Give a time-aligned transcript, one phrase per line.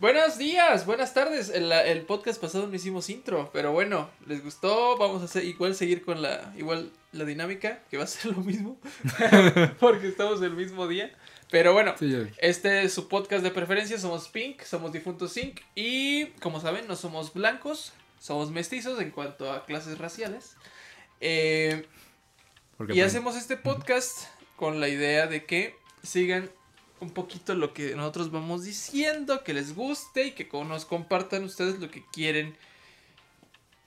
[0.00, 1.50] Buenos días, buenas tardes.
[1.50, 4.96] El, el, podcast pasado no hicimos intro, pero bueno, les gustó.
[4.96, 8.42] Vamos a hacer igual seguir con la igual la dinámica, que va a ser lo
[8.42, 8.78] mismo,
[9.78, 11.14] porque estamos el mismo día.
[11.50, 11.94] Pero bueno,
[12.38, 13.98] este es su podcast de preferencia.
[13.98, 19.52] Somos Pink, somos Difuntos Sync y como saben, no somos blancos, somos mestizos en cuanto
[19.52, 20.56] a clases raciales.
[21.20, 21.86] Eh,
[22.88, 26.48] y hacemos este podcast con la idea de que sigan
[27.00, 31.80] un poquito lo que nosotros vamos diciendo, que les guste y que nos compartan ustedes
[31.80, 32.56] lo que quieren,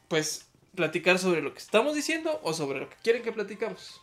[0.07, 4.01] pues, platicar sobre lo que estamos diciendo o sobre lo que quieren que platicamos.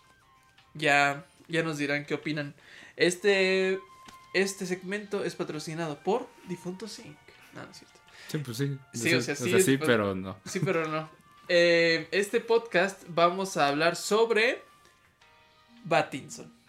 [0.75, 2.55] Ya, ya nos dirán qué opinan.
[2.97, 3.81] Este,
[4.33, 7.17] este segmento es patrocinado por Difunto Sync.
[7.55, 8.01] No, no es cierto.
[8.29, 8.79] Sí, pues sí.
[8.95, 9.61] Sí, o sea, sí.
[9.61, 10.39] sí, pero no.
[10.45, 11.11] Sí, pero no.
[11.49, 14.63] Eh, este podcast vamos a hablar sobre
[15.85, 16.61] Batinson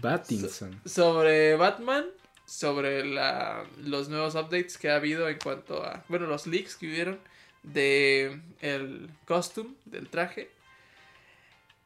[0.00, 0.80] Batinson.
[0.84, 2.06] sobre Batman,
[2.46, 6.88] sobre la, los nuevos updates que ha habido en cuanto a, bueno, los leaks que
[6.88, 7.20] hubieron
[7.62, 10.50] de el costume, del traje.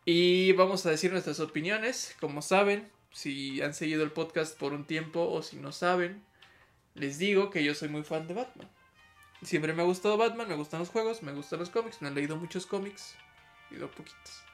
[0.04, 2.16] Y vamos a decir nuestras opiniones.
[2.20, 6.22] Como saben, si han seguido el podcast por un tiempo o si no saben,
[6.94, 8.68] les digo que yo soy muy fan de Batman.
[9.42, 12.14] Siempre me ha gustado Batman, me gustan los juegos, me gustan los cómics, me han
[12.14, 13.16] leído muchos cómics,
[13.70, 14.44] he leído poquitos.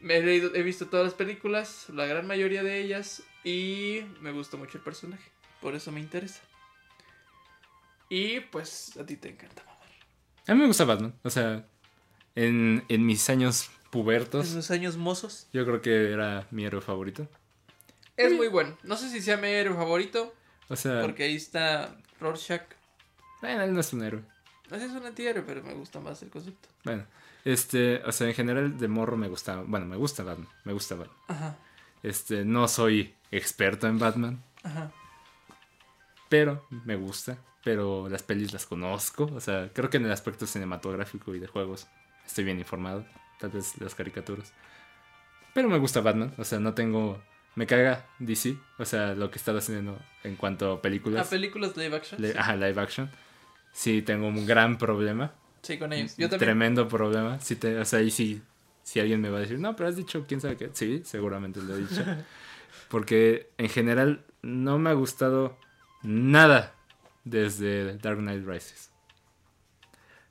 [0.00, 4.32] Me he, leído, he visto todas las películas, la gran mayoría de ellas, y me
[4.32, 5.30] gusta mucho el personaje.
[5.60, 6.40] Por eso me interesa.
[8.08, 9.88] Y pues a ti te encanta Batman.
[10.46, 11.14] A mí me gusta Batman.
[11.22, 11.64] O sea,
[12.34, 14.50] en, en mis años pubertos.
[14.50, 15.48] En mis años mozos.
[15.52, 17.28] Yo creo que era mi héroe favorito.
[18.16, 18.76] Es muy bueno.
[18.82, 20.34] No sé si sea mi héroe favorito.
[20.68, 21.02] O sea.
[21.02, 22.62] Porque ahí está Rorschach.
[23.40, 24.22] Bueno, él no es un héroe.
[24.70, 26.68] No es un antihéroe, pero me gusta más el concepto.
[26.84, 27.04] Bueno.
[27.44, 30.94] Este, o sea, en general de morro me gusta, bueno, me gusta Batman, me gusta
[30.94, 31.16] Batman.
[31.28, 31.58] Ajá.
[32.02, 34.42] Este, no soy experto en Batman.
[34.62, 34.92] Ajá.
[36.28, 40.46] Pero me gusta, pero las pelis las conozco, o sea, creo que en el aspecto
[40.46, 41.88] cinematográfico y de juegos
[42.24, 43.04] estoy bien informado,
[43.38, 44.52] tal vez las caricaturas.
[45.54, 47.20] Pero me gusta Batman, o sea, no tengo
[47.56, 51.26] me caga DC, o sea, lo que está haciendo en cuanto a películas.
[51.26, 52.24] ¿A películas live action?
[52.36, 53.10] Ajá, live action.
[53.72, 55.32] Sí, tengo un gran problema
[55.62, 56.16] Sí, con ellos.
[56.16, 56.38] Yo también.
[56.38, 57.38] Tremendo problema.
[57.40, 58.42] Si te, o sea, ahí sí,
[58.82, 60.70] si alguien me va a decir, no, pero has dicho quién sabe qué.
[60.72, 62.04] Sí, seguramente lo he dicho.
[62.88, 65.56] Porque en general no me ha gustado
[66.02, 66.74] nada
[67.24, 68.90] desde Dark Knight Rises.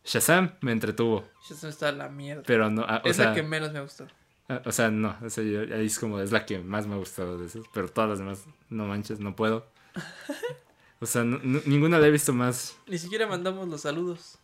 [0.03, 1.28] Shazam me entretuvo.
[1.47, 2.44] Shazam está la mierda.
[2.45, 4.07] Pero no, ah, es la que menos me gustó.
[4.47, 6.97] Ah, o sea, no, o sea, ahí es como, es la que más me ha
[6.97, 9.68] gustado de esos, pero todas las demás, no manches, no puedo.
[11.01, 12.75] O sea, ninguna la he visto más.
[12.85, 14.38] Ni siquiera mandamos los saludos.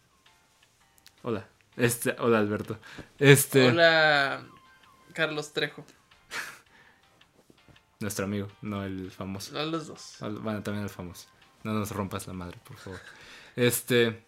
[1.27, 1.43] Hola.
[1.75, 2.77] Este, hola Alberto.
[3.17, 3.69] Este.
[3.69, 4.45] Hola
[5.11, 5.83] Carlos Trejo.
[7.99, 9.51] Nuestro amigo, no el famoso.
[9.53, 10.17] No los dos.
[10.19, 11.27] Bueno, también el famoso.
[11.63, 12.99] No nos rompas la madre, por favor.
[13.55, 14.23] Este.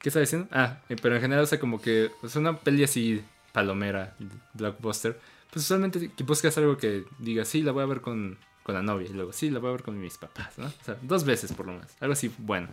[0.00, 0.48] ¿Qué está diciendo?
[0.50, 4.16] Ah, eh, pero en general, o sea, como que es una peli así palomera,
[4.54, 5.20] blockbuster.
[5.52, 8.82] Pues usualmente que buscas algo que diga, sí, la voy a ver con, con la
[8.82, 9.08] novia.
[9.08, 10.66] Y luego, sí, la voy a ver con mis papás, ¿no?
[10.66, 11.92] O sea, dos veces por lo menos.
[12.00, 12.70] Algo así bueno.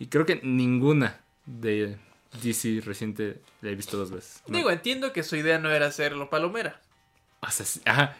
[0.00, 1.96] Y creo que ninguna de
[2.42, 4.42] DC reciente la he visto dos veces.
[4.46, 6.80] Digo, entiendo que su idea no era hacerlo palomera.
[7.84, 8.16] ajá,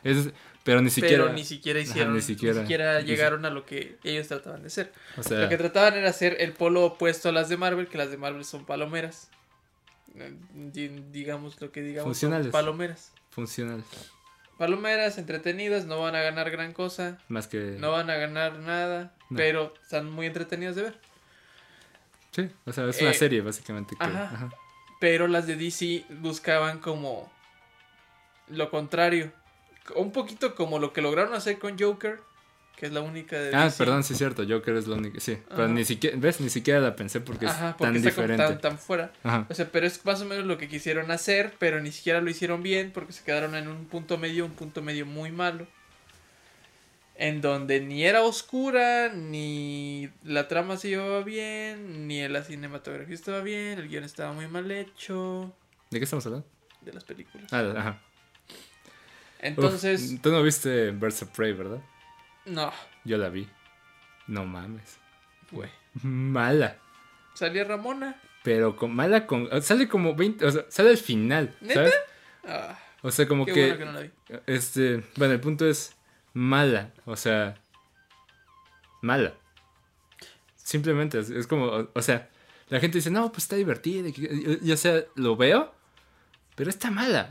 [0.65, 1.25] pero ni siquiera.
[1.25, 2.15] Pero ni siquiera hicieron.
[2.15, 4.93] ni, siquiera, llegaron a lo que ellos trataban de hacer.
[5.17, 8.17] lo que trataban era hacer el polo opuesto a las de Marvel, que las de
[8.17, 9.31] Marvel son palomeras.
[11.13, 12.07] digamos lo que digamos.
[12.07, 12.49] Funcionales.
[12.49, 13.13] palomeras.
[13.31, 13.85] Funcionales.
[14.57, 17.19] Palomeras, entretenidas, no van a ganar gran cosa.
[17.29, 17.77] Más que.
[17.79, 21.01] No van a ganar nada, pero están muy entretenidas de ver.
[22.31, 23.97] Sí, o sea, es una eh, serie básicamente.
[25.01, 27.31] Pero las de DC buscaban como
[28.49, 29.33] lo contrario.
[29.97, 32.21] Un poquito como lo que lograron hacer con Joker,
[32.77, 35.39] que es la única de Ah, perdón, sí es cierto, Joker es la única, sí.
[35.49, 36.41] Pero ni siquiera, ¿ves?
[36.41, 38.45] Ni siquiera la pensé porque, es tan diferente.
[38.45, 39.13] Tan, tan fuera.
[39.49, 42.29] O sea, pero es más o menos lo que quisieron hacer, pero ni siquiera lo
[42.29, 45.67] hicieron bien porque se quedaron en un punto medio, un punto medio muy malo
[47.19, 53.41] en donde ni era oscura, ni la trama se llevaba bien, ni la cinematografía estaba
[53.41, 55.53] bien, el guion estaba muy mal hecho.
[55.91, 56.47] ¿De qué estamos hablando?
[56.81, 57.53] De las películas.
[57.53, 58.01] Ah, ajá.
[59.41, 60.17] Entonces.
[60.23, 61.81] Tú no viste Birds of Prey, ¿verdad?
[62.47, 62.73] No.
[63.05, 63.49] Yo la vi.
[64.29, 64.99] No mames.
[65.51, 65.69] Fue.
[66.03, 66.79] Mala.
[67.35, 68.21] Salía Ramona.
[68.45, 69.49] Pero con mala con.
[69.61, 70.47] Sale como 20.
[70.47, 71.57] O sea, sale al final.
[71.61, 71.91] ¿Neta?
[72.45, 73.77] Ah, o sea, como que.
[73.77, 74.11] que no la vi.
[74.47, 75.03] Este.
[75.17, 75.98] Bueno, el punto es
[76.39, 76.93] mala.
[77.05, 77.57] O sea,
[79.03, 79.35] mala.
[80.57, 82.31] Simplemente es, como, o, sea,
[82.69, 84.09] la gente dice, no, pues está divertida.
[84.09, 85.75] Y, o sea, lo veo,
[86.55, 87.31] pero está mala.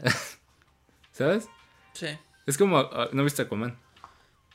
[1.13, 1.47] ¿Sabes?
[1.93, 2.07] Sí.
[2.45, 3.77] Es como, ah, ¿no viste Aquaman?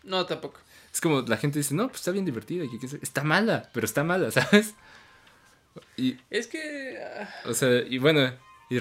[0.03, 0.61] No, tampoco.
[0.93, 2.65] Es como la gente dice, no, pues está bien divertida.
[2.65, 4.75] Y está mala, pero está mala, ¿sabes?
[5.97, 6.99] Y, es que...
[7.03, 7.29] Ah.
[7.47, 8.31] O sea, y bueno,
[8.69, 8.77] y,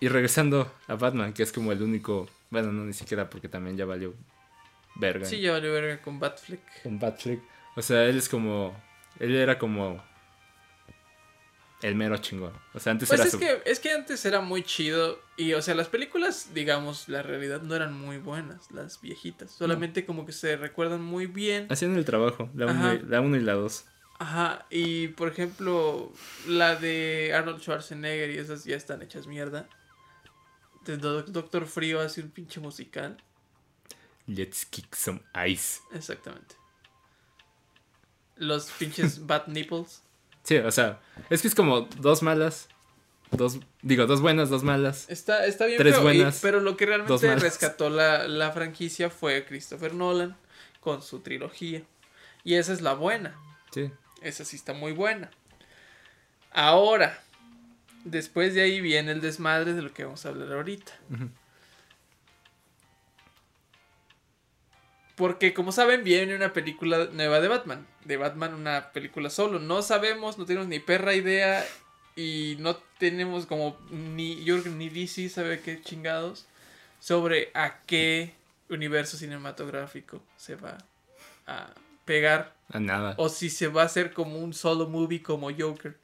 [0.00, 2.28] y regresando a Batman, que es como el único...
[2.48, 4.14] Bueno, no, ni siquiera porque también ya valió
[4.96, 5.24] verga.
[5.26, 6.82] Sí, ya valió verga con Batfleck.
[6.82, 7.40] Con Batfleck.
[7.76, 8.74] O sea, él es como...
[9.18, 10.02] Él era como
[11.82, 12.52] el mero chingón.
[12.74, 15.62] O sea, antes pues era es que es que antes era muy chido y o
[15.62, 20.32] sea, las películas, digamos, la realidad no eran muy buenas, las viejitas, solamente como que
[20.32, 21.66] se recuerdan muy bien.
[21.70, 23.84] Hacían el trabajo, la 1 y la 2.
[24.20, 26.12] Ajá, y por ejemplo,
[26.46, 29.68] la de Arnold Schwarzenegger y esas ya están hechas mierda.
[30.84, 33.16] Doctor Frío hace un pinche musical.
[34.26, 35.80] Let's kick some ice.
[35.92, 36.54] Exactamente.
[38.36, 40.02] Los pinches Bat Nipples.
[40.42, 42.68] Sí, o sea, es que es como dos malas,
[43.30, 45.08] dos, digo, dos buenas, dos malas.
[45.08, 46.40] Está, está bien, tres buenas.
[46.42, 50.36] pero lo que realmente rescató la, la franquicia fue Christopher Nolan
[50.80, 51.82] con su trilogía.
[52.42, 53.36] Y esa es la buena.
[53.72, 53.90] Sí.
[54.20, 55.30] Esa sí está muy buena.
[56.50, 57.22] Ahora,
[58.04, 60.92] después de ahí viene el desmadre de lo que vamos a hablar ahorita.
[65.16, 67.86] Porque como saben, viene una película nueva de Batman.
[68.04, 69.58] De Batman, una película solo.
[69.58, 71.64] No sabemos, no tenemos ni perra idea.
[72.16, 76.46] Y no tenemos como ni Jürgen ni DC sabe qué chingados.
[77.00, 78.34] Sobre a qué
[78.68, 80.78] universo cinematográfico se va
[81.46, 81.70] a
[82.04, 82.54] pegar.
[82.70, 83.14] A nada.
[83.18, 85.96] O si se va a hacer como un solo movie como Joker.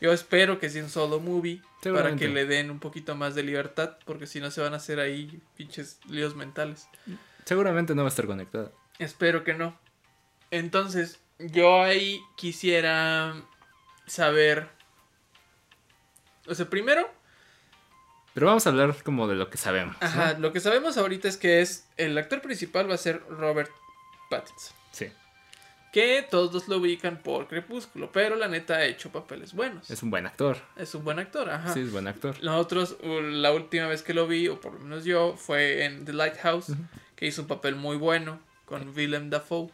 [0.00, 1.60] Yo espero que sea un solo movie.
[1.82, 3.98] Para que le den un poquito más de libertad.
[4.06, 6.88] Porque si no se van a hacer ahí pinches líos mentales.
[7.44, 8.72] Seguramente no va a estar conectada.
[8.98, 9.78] Espero que no.
[10.50, 13.34] Entonces, yo ahí quisiera
[14.06, 14.68] saber.
[16.46, 17.10] O sea, primero.
[18.34, 19.96] Pero vamos a hablar como de lo que sabemos.
[20.00, 21.88] Ajá, lo que sabemos ahorita es que es.
[21.96, 23.70] El actor principal va a ser Robert
[24.30, 24.76] Pattinson.
[24.90, 25.08] Sí.
[25.92, 29.88] Que todos lo ubican por Crepúsculo, pero la neta ha hecho papeles buenos.
[29.88, 30.56] Es un buen actor.
[30.76, 31.72] Es un buen actor, ajá.
[31.72, 32.34] Sí, es buen actor.
[32.42, 36.12] Nosotros, la última vez que lo vi, o por lo menos yo, fue en The
[36.12, 36.72] Lighthouse
[37.24, 39.70] que hizo un papel muy bueno con Willem Dafoe.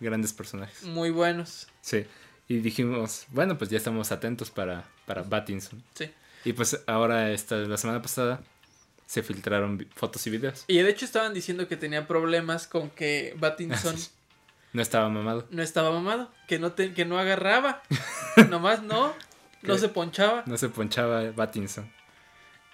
[0.00, 0.82] Grandes personajes.
[0.82, 1.66] Muy buenos.
[1.80, 2.04] Sí.
[2.46, 5.82] Y dijimos, bueno, pues ya estamos atentos para, para Battinson.
[5.94, 6.10] Sí.
[6.44, 8.42] Y pues ahora, esta, la semana pasada,
[9.06, 10.66] se filtraron fotos y videos.
[10.66, 13.96] Y de hecho estaban diciendo que tenía problemas con que Battinson...
[14.74, 15.46] no estaba mamado.
[15.50, 16.30] No estaba mamado.
[16.46, 17.82] Que no, que no agarraba.
[18.50, 19.14] Nomás no.
[19.62, 20.42] No se ponchaba.
[20.44, 21.90] No se ponchaba Battinson.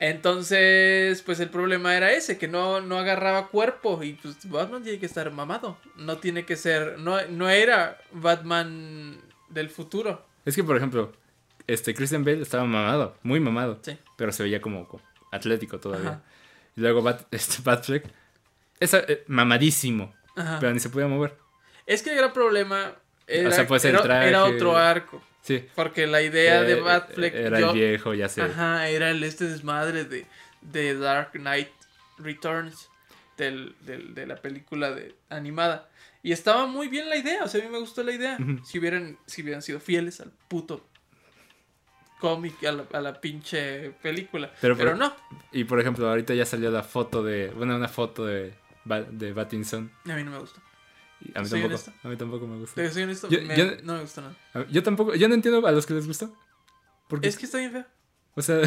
[0.00, 4.98] Entonces, pues el problema era ese, que no, no agarraba cuerpo y pues Batman tiene
[4.98, 5.78] que estar mamado.
[5.96, 9.16] No tiene que ser, no, no era Batman
[9.48, 10.26] del futuro.
[10.44, 11.12] Es que, por ejemplo,
[11.66, 13.96] este Christian Bale estaba mamado, muy mamado, sí.
[14.16, 14.88] pero se veía como,
[15.32, 16.22] atlético todavía.
[16.76, 17.62] Y luego Bat, este
[18.80, 21.36] es eh, mamadísimo, pero ni se podía mover.
[21.86, 22.94] Es que el gran problema
[23.26, 25.22] era, pues, era otro arco.
[25.44, 25.66] Sí.
[25.74, 27.34] Porque la idea de Batfleck.
[27.34, 28.40] Era el viejo, ya sé.
[28.40, 30.26] Ajá, era el este desmadre de,
[30.62, 31.68] de Dark Knight
[32.18, 32.88] Returns.
[33.36, 35.90] Del, del, de la película de, animada.
[36.22, 37.44] Y estaba muy bien la idea.
[37.44, 38.38] O sea, a mí me gustó la idea.
[38.64, 40.86] si, hubieran, si hubieran sido fieles al puto
[42.20, 44.50] cómic, a la, a la pinche película.
[44.60, 45.14] Pero, no.
[45.52, 47.48] Y por ejemplo, ahorita ya salió la foto de.
[47.48, 48.54] Bueno, una foto de,
[49.10, 49.90] de Battinson.
[50.08, 50.62] A mí no me gustó.
[51.34, 52.90] A mí, tampoco, a mí tampoco me gusta.
[52.90, 53.28] Soy honesto,
[53.82, 54.66] no me gusta nada.
[54.70, 56.30] Yo tampoco, yo no entiendo a los que les gusta.
[57.08, 57.86] Porque, es que está bien feo.
[58.34, 58.60] O sea,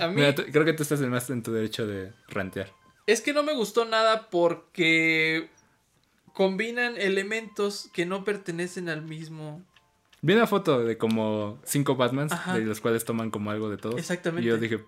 [0.00, 2.72] a mí, creo que tú estás más en tu derecho de rantear.
[3.06, 5.48] Es que no me gustó nada porque
[6.34, 9.62] combinan elementos que no pertenecen al mismo.
[10.20, 13.96] Vi una foto de como cinco Batmans, de los cuales toman como algo de todo.
[13.96, 14.44] Exactamente.
[14.44, 14.84] Y yo dije,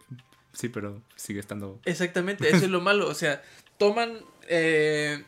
[0.52, 1.80] sí, pero sigue estando.
[1.84, 3.08] Exactamente, eso es lo malo.
[3.08, 3.42] O sea,
[3.78, 5.24] toman eh,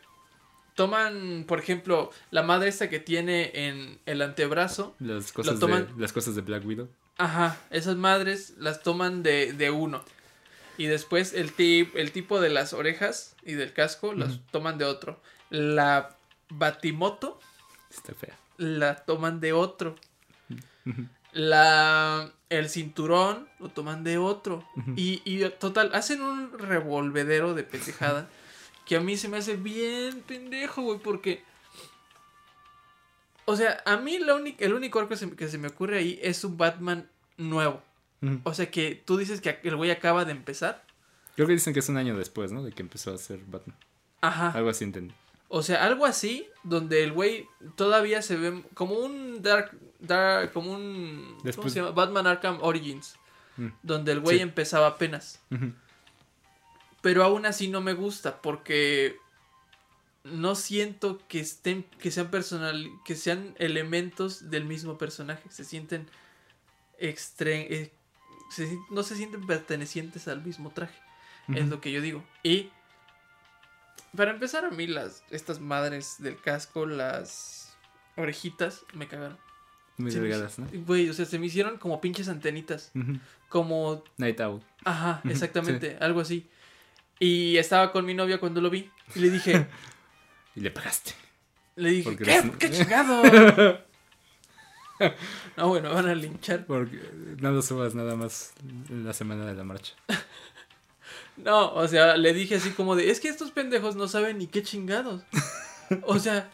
[0.82, 4.96] toman, por ejemplo, la madre esta que tiene en el antebrazo.
[4.98, 6.88] Las cosas, de, las cosas de Black Widow.
[7.18, 10.02] Ajá, esas madres las toman de, de uno.
[10.78, 14.86] Y después el, tip, el tipo de las orejas y del casco las toman de
[14.86, 15.20] otro.
[15.50, 16.16] La
[16.48, 17.38] batimoto.
[17.88, 18.36] Está fea.
[18.56, 19.94] La toman de otro.
[21.32, 24.66] La, el cinturón lo toman de otro.
[24.96, 28.28] y, y total, hacen un revolvedero de pendejada.
[28.86, 31.44] Que a mí se me hace bien pendejo, güey, porque...
[33.44, 36.44] O sea, a mí la única, el único arco que se, me ocurre ahí es
[36.44, 37.82] un Batman nuevo.
[38.44, 40.84] O sea, que tú dices que el güey acaba de empezar.
[41.34, 42.62] Creo que dicen que es un año después, ¿no?
[42.62, 43.76] De que empezó a ser Batman.
[44.20, 44.50] Ajá.
[44.50, 45.12] Algo así entendí.
[45.48, 50.72] O sea, algo así, donde el güey todavía se ve como un Dark, dark como
[50.72, 51.36] un...
[51.56, 51.90] ¿Cómo se llama?
[51.90, 53.16] Batman Arkham Origins.
[53.56, 53.66] Mm.
[53.82, 55.40] Donde el güey empezaba apenas.
[57.02, 59.16] Pero aún así no me gusta porque
[60.24, 65.42] no siento que estén, que sean personal, que sean elementos del mismo personaje.
[65.50, 66.08] Se sienten
[66.98, 67.92] extre eh,
[68.90, 70.98] no se sienten pertenecientes al mismo traje.
[71.54, 72.22] Es lo que yo digo.
[72.42, 72.70] Y
[74.16, 77.76] para empezar, a mí las estas madres del casco, las
[78.16, 79.38] orejitas, me cagaron.
[79.98, 80.68] Muy delgadas, ¿no?
[80.72, 82.92] Güey, o sea, se me hicieron como pinches antenitas.
[83.48, 84.04] Como.
[84.18, 84.62] Night Owl.
[84.84, 86.48] Ajá, exactamente, algo así.
[87.22, 88.90] Y estaba con mi novia cuando lo vi.
[89.14, 89.68] Y le dije.
[90.56, 91.12] y le pagaste.
[91.76, 92.50] Le dije, ¿qué?
[92.58, 93.22] ¿Qué chingado?
[95.56, 96.66] no, bueno, van a linchar.
[96.66, 96.98] Porque
[97.38, 98.54] no lo subas nada más
[98.90, 99.94] en la semana de la marcha.
[101.36, 104.48] no, o sea, le dije así como de, es que estos pendejos no saben ni
[104.48, 105.22] qué chingados.
[106.02, 106.50] o sea,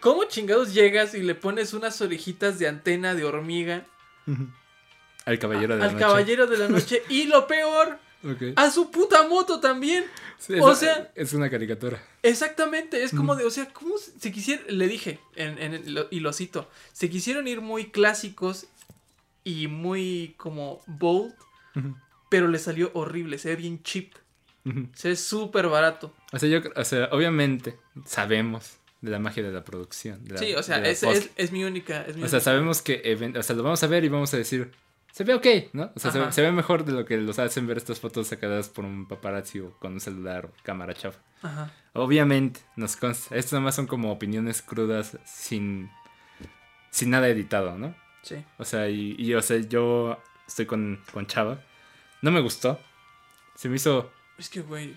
[0.00, 3.86] ¿cómo chingados llegas y le pones unas orejitas de antena de hormiga?
[5.24, 6.04] Al caballero de la noche.
[6.04, 7.02] Al caballero de la noche.
[7.08, 7.98] Y lo peor,
[8.56, 10.04] a su puta moto también.
[10.60, 11.10] o sea.
[11.14, 12.02] Es una caricatura.
[12.22, 13.02] Exactamente.
[13.02, 13.44] Es como de.
[13.44, 14.62] O sea, ¿cómo se quisiera.
[14.68, 16.68] Le dije, en, y lo cito.
[16.92, 18.66] Se quisieron ir muy clásicos
[19.44, 21.34] y muy como bold.
[22.28, 23.38] Pero le salió horrible.
[23.38, 24.12] Se ve bien cheap.
[24.94, 26.14] Se ve súper barato.
[26.32, 27.76] O sea, yo, o sea, obviamente
[28.06, 30.20] sabemos de la magia de la producción.
[30.36, 31.02] sí, o sea, es,
[31.36, 32.06] es, mi única.
[32.22, 33.32] o sea, sabemos que.
[33.36, 34.70] O sea, lo vamos a ver y vamos a decir
[35.12, 35.92] se ve ok, ¿no?
[35.94, 38.86] O sea, se, ve mejor de lo que los hacen ver estas fotos sacadas por
[38.86, 41.20] un paparazzi o con un celular o cámara chafa.
[41.42, 41.70] Ajá.
[41.92, 43.36] Obviamente, nos consta.
[43.36, 45.90] Estas nada más son como opiniones crudas sin,
[46.90, 47.94] sin nada editado, ¿no?
[48.22, 48.42] Sí.
[48.56, 51.60] O sea, y, y o sea, yo estoy con, con Chava.
[52.22, 52.80] No me gustó.
[53.54, 54.10] Se me hizo...
[54.38, 54.94] Es que, güey,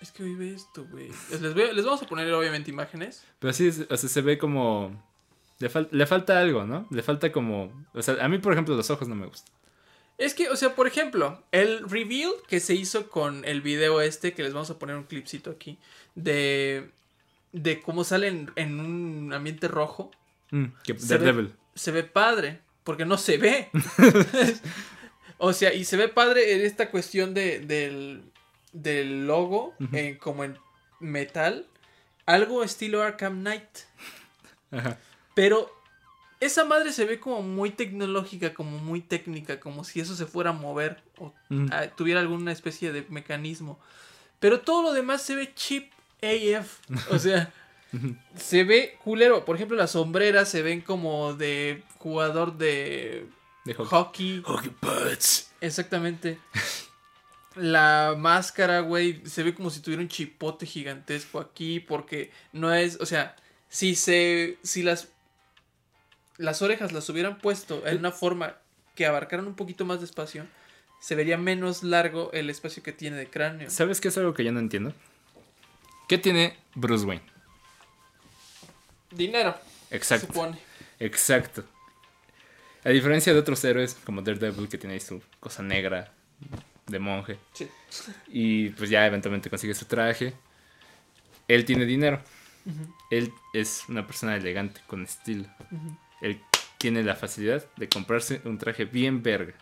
[0.00, 1.10] es que hoy ve esto, güey.
[1.30, 3.24] Les, les vamos a poner obviamente imágenes.
[3.38, 5.00] Pero sí, o sea, se ve como
[5.64, 6.86] le, le falta algo, ¿no?
[6.90, 7.86] Le falta como...
[7.94, 9.52] O sea, a mí, por ejemplo, los ojos no me gustan.
[10.16, 14.32] Es que, o sea, por ejemplo, el reveal que se hizo con el video este,
[14.32, 15.78] que les vamos a poner un clipcito aquí,
[16.14, 16.90] de,
[17.52, 20.12] de cómo salen en un ambiente rojo.
[20.50, 23.70] Mm, que se, ve, se ve padre, porque no se ve.
[25.38, 28.22] o sea, y se ve padre en esta cuestión de, del,
[28.72, 29.74] del logo,
[30.20, 30.58] como en
[31.00, 31.66] metal,
[32.24, 33.78] algo estilo Arkham Knight.
[34.70, 34.98] Ajá.
[35.34, 35.70] Pero
[36.40, 40.50] esa madre se ve como muy tecnológica, como muy técnica, como si eso se fuera
[40.50, 41.32] a mover o
[41.96, 43.78] tuviera alguna especie de mecanismo.
[44.40, 45.90] Pero todo lo demás se ve cheap
[46.22, 46.80] AF.
[47.10, 47.52] O sea,
[48.36, 49.44] se ve culero.
[49.44, 53.26] Por ejemplo, las sombreras se ven como de jugador de,
[53.64, 54.42] de hockey.
[54.44, 55.50] Hockey butts.
[55.60, 56.38] Exactamente.
[57.56, 62.98] La máscara, güey, se ve como si tuviera un chipote gigantesco aquí porque no es,
[63.00, 63.36] o sea,
[63.68, 65.13] si se si las
[66.36, 68.56] las orejas las hubieran puesto en una forma
[68.94, 70.46] que abarcaran un poquito más de espacio,
[71.00, 73.70] se vería menos largo el espacio que tiene de cráneo.
[73.70, 74.92] ¿Sabes qué es algo que yo no entiendo?
[76.08, 77.24] ¿Qué tiene Bruce Wayne?
[79.10, 79.56] Dinero.
[79.90, 80.26] Exacto.
[80.26, 80.58] Supone.
[80.98, 81.64] Exacto.
[82.84, 86.12] A diferencia de otros héroes como Daredevil que tiene su cosa negra
[86.86, 87.38] de monje.
[87.52, 87.68] Sí.
[88.28, 90.34] Y pues ya eventualmente consigue su traje.
[91.48, 92.20] Él tiene dinero.
[93.10, 95.46] Él es una persona elegante, con estilo
[96.24, 96.40] él
[96.78, 99.54] tiene la facilidad de comprarse un traje bien verga.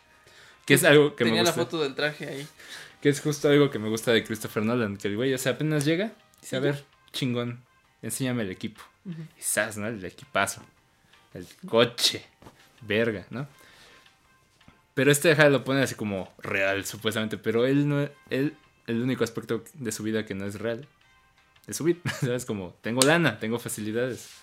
[0.65, 1.43] Que es algo que me gusta.
[1.43, 2.47] Tenía la foto del traje ahí.
[3.01, 4.97] Que es justo algo que me gusta de Christopher Nolan.
[4.97, 7.61] Que el güey, o sea, apenas llega dice, a ver, chingón,
[8.01, 8.83] enséñame el equipo.
[9.37, 9.89] Quizás, ¿no?
[9.89, 10.63] El equipazo.
[11.35, 12.25] El coche.
[12.83, 13.49] Verga, ¿no?
[14.95, 17.39] Pero este deja lo pone así como real, supuestamente.
[17.39, 18.09] Pero él no.
[18.31, 20.87] Él, el único aspecto de su vida que no es real
[21.67, 22.01] es subir.
[22.21, 22.45] ¿Sabes?
[22.45, 24.43] Como, tengo lana, tengo facilidades.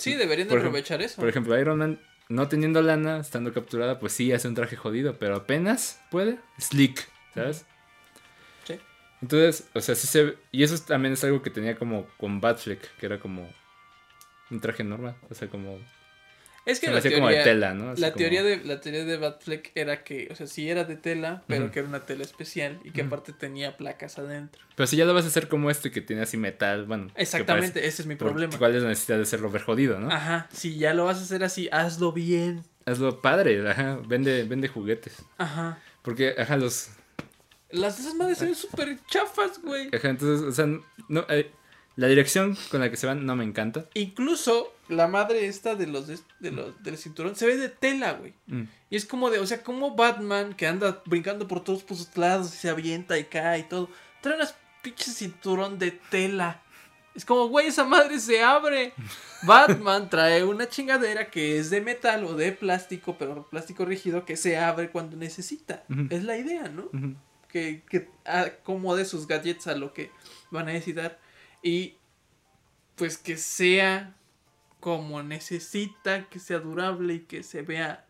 [0.00, 1.20] Sí, deberían de aprovechar eso.
[1.20, 5.18] Por ejemplo, Iron Man, no teniendo lana, estando capturada, pues sí hace un traje jodido,
[5.18, 7.66] pero apenas puede, slick, ¿sabes?
[8.64, 8.78] Sí.
[9.20, 10.36] Entonces, o sea, sí se...
[10.52, 13.52] Y eso también es algo que tenía como con Batfleck, que era como
[14.50, 15.78] un traje normal, o sea, como
[16.66, 17.94] es que la teoría, de tela, ¿no?
[17.94, 21.42] la, teoría de, la teoría de Batfleck era que, o sea, sí era de tela,
[21.46, 24.62] pero que era una tela especial y que aparte tenía placas adentro.
[24.76, 27.08] Pero si ya lo vas a hacer como este que tiene así metal, bueno.
[27.16, 28.56] Exactamente, ese es mi problema.
[28.58, 30.10] ¿Cuál es la necesidad de hacerlo ver jodido, no?
[30.10, 32.62] Ajá, si ya lo vas a hacer así, hazlo bien.
[32.84, 35.24] Hazlo padre, ajá, vende, vende juguetes.
[35.38, 35.78] Ajá.
[36.02, 36.90] Porque, ajá, los...
[37.70, 39.88] Las esas madres se ven súper chafas, güey.
[39.94, 40.66] Ajá, entonces, o sea,
[41.08, 41.52] no, eh,
[42.00, 43.84] la dirección con la que se van no me encanta.
[43.92, 48.32] Incluso la madre esta de los, de, los del cinturón se ve de tela, güey.
[48.46, 48.62] Mm.
[48.88, 52.54] Y es como de, o sea, como Batman que anda brincando por todos sus lados
[52.54, 53.90] y se avienta y cae y todo,
[54.22, 56.62] trae unas pinches cinturón de tela.
[57.14, 58.94] Es como, güey, esa madre se abre.
[59.42, 64.38] Batman trae una chingadera que es de metal o de plástico, pero plástico rígido que
[64.38, 65.84] se abre cuando necesita.
[66.08, 66.88] Es la idea, ¿no?
[67.48, 70.10] Que, que acomode sus gadgets a lo que
[70.50, 71.18] van a necesitar.
[71.62, 71.96] Y
[72.96, 74.14] pues que sea
[74.80, 78.06] como necesita, que sea durable y que se vea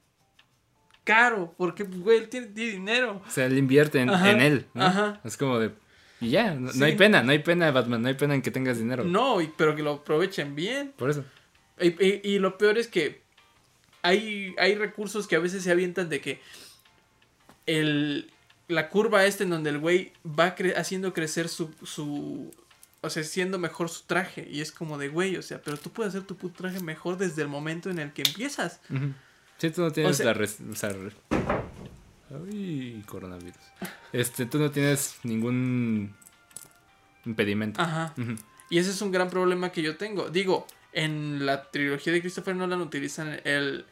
[1.04, 3.22] caro, porque, güey, él tiene, dinero.
[3.26, 5.20] O sea, él invierte en, él, Ajá.
[5.24, 5.72] Es como de,
[6.20, 8.78] y ya, no, hay pena, no hay pena, Batman, no hay pena en que tengas
[8.78, 9.04] dinero.
[9.04, 10.92] No, pero que lo aprovechen bien.
[10.96, 11.24] Por eso.
[11.80, 13.22] Y, lo peor es que
[14.02, 16.40] hay, hay recursos que a veces se avientan de que
[17.64, 18.30] el,
[18.68, 22.50] la curva esta en donde el güey va haciendo crecer su, su,
[23.02, 24.46] o sea, siendo mejor su traje.
[24.50, 27.42] Y es como de, güey, o sea, pero tú puedes hacer tu traje mejor desde
[27.42, 28.80] el momento en el que empiezas.
[29.58, 30.32] Sí, tú no tienes la...
[30.32, 30.94] o sea,
[32.30, 33.60] Ay, coronavirus.
[34.12, 36.14] Este, tú no tienes ningún
[37.24, 37.80] impedimento.
[37.80, 38.14] Ajá.
[38.68, 40.30] Y ese es un gran problema que yo tengo.
[40.30, 43.84] Digo, en la trilogía de Christopher Nolan utilizan el,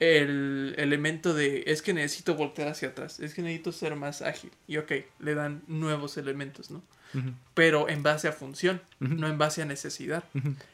[0.00, 4.50] el elemento de es que necesito voltear hacia atrás, es que necesito ser más ágil.
[4.66, 6.82] Y ok, le dan nuevos elementos, ¿no?
[7.54, 10.24] Pero en base a función, no en base a necesidad.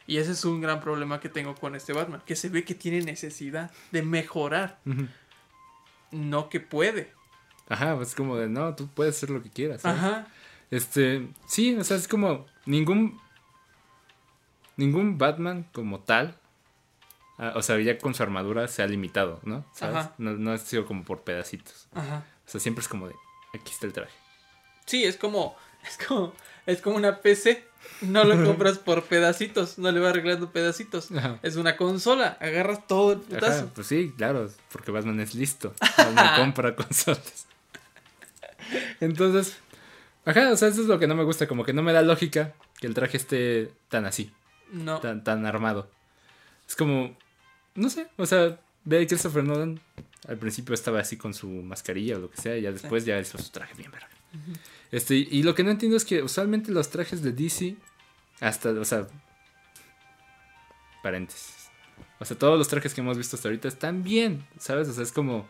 [0.06, 2.74] Y ese es un gran problema que tengo con este Batman, que se ve que
[2.74, 4.78] tiene necesidad de mejorar,
[6.10, 7.12] no que puede.
[7.68, 9.84] Ajá, pues como de, no, tú puedes hacer lo que quieras.
[9.84, 10.28] Ajá.
[10.70, 13.20] Este, sí, o sea, es como ningún,
[14.76, 16.38] ningún Batman como tal,
[17.38, 19.64] ah, o sea, ya con su armadura se ha limitado, ¿no?
[19.72, 20.06] ¿Sabes?
[20.18, 21.88] No, no ha sido como por pedacitos.
[21.94, 22.24] Ajá.
[22.46, 23.14] O sea, siempre es como de,
[23.54, 24.14] aquí está el traje.
[24.86, 25.56] Sí, es como,
[25.88, 26.34] es como,
[26.66, 27.64] es como una PC.
[28.02, 31.08] No lo compras por pedacitos, no le va arreglando pedacitos.
[31.42, 33.70] Es una consola, agarras todo el putazo.
[33.74, 35.74] pues sí, claro, porque Batman es listo.
[35.96, 37.46] Batman compra consolas.
[39.00, 39.56] Entonces,
[40.24, 42.02] ajá, o sea, eso es lo que no me gusta, como que no me da
[42.02, 44.30] lógica que el traje esté tan así.
[44.72, 45.00] No.
[45.00, 45.88] Tan, tan armado.
[46.68, 47.16] Es como,
[47.74, 49.80] no sé, o sea, ve a Christopher Nolan.
[50.28, 53.18] Al principio estaba así con su mascarilla o lo que sea, y ya después ya
[53.18, 54.08] hizo su traje bien verga.
[54.92, 57.76] Este, y lo que no entiendo es que usualmente los trajes de DC,
[58.40, 59.06] hasta, o sea,
[61.02, 61.68] paréntesis.
[62.18, 64.88] O sea, todos los trajes que hemos visto hasta ahorita están bien, ¿sabes?
[64.88, 65.46] O sea, es como...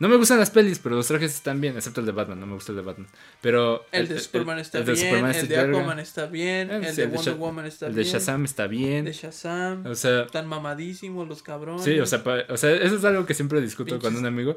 [0.00, 2.46] No me gustan las pelis, pero los trajes están bien, excepto el de Batman, no
[2.46, 3.08] me gusta el de Batman.
[3.40, 3.84] Pero...
[3.90, 7.86] El, de Superman está bien, el de Aquaman está bien, el, de Wonder Woman está
[7.86, 7.98] bien.
[7.98, 8.98] El de Shazam está bien.
[8.98, 9.86] El de Shazam.
[9.86, 10.22] O sea...
[10.22, 11.82] Están mamadísimos los cabrones.
[11.82, 14.56] Sí, o sea, o sea, eso es algo que siempre discuto con un amigo.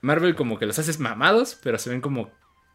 [0.00, 2.30] Marvel como que los haces mamados, pero se ven como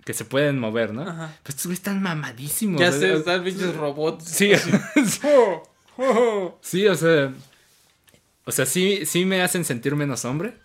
[0.05, 1.01] que se pueden mover, ¿no?
[1.01, 1.35] Ajá.
[1.41, 2.79] Pues estos güeyes están mamadísimos.
[2.79, 4.25] Ya sé, están bichos robots.
[4.25, 4.51] Sí.
[6.61, 7.33] sí, o sea.
[8.45, 10.59] O sea, sí, sí me hacen sentir menos hombre.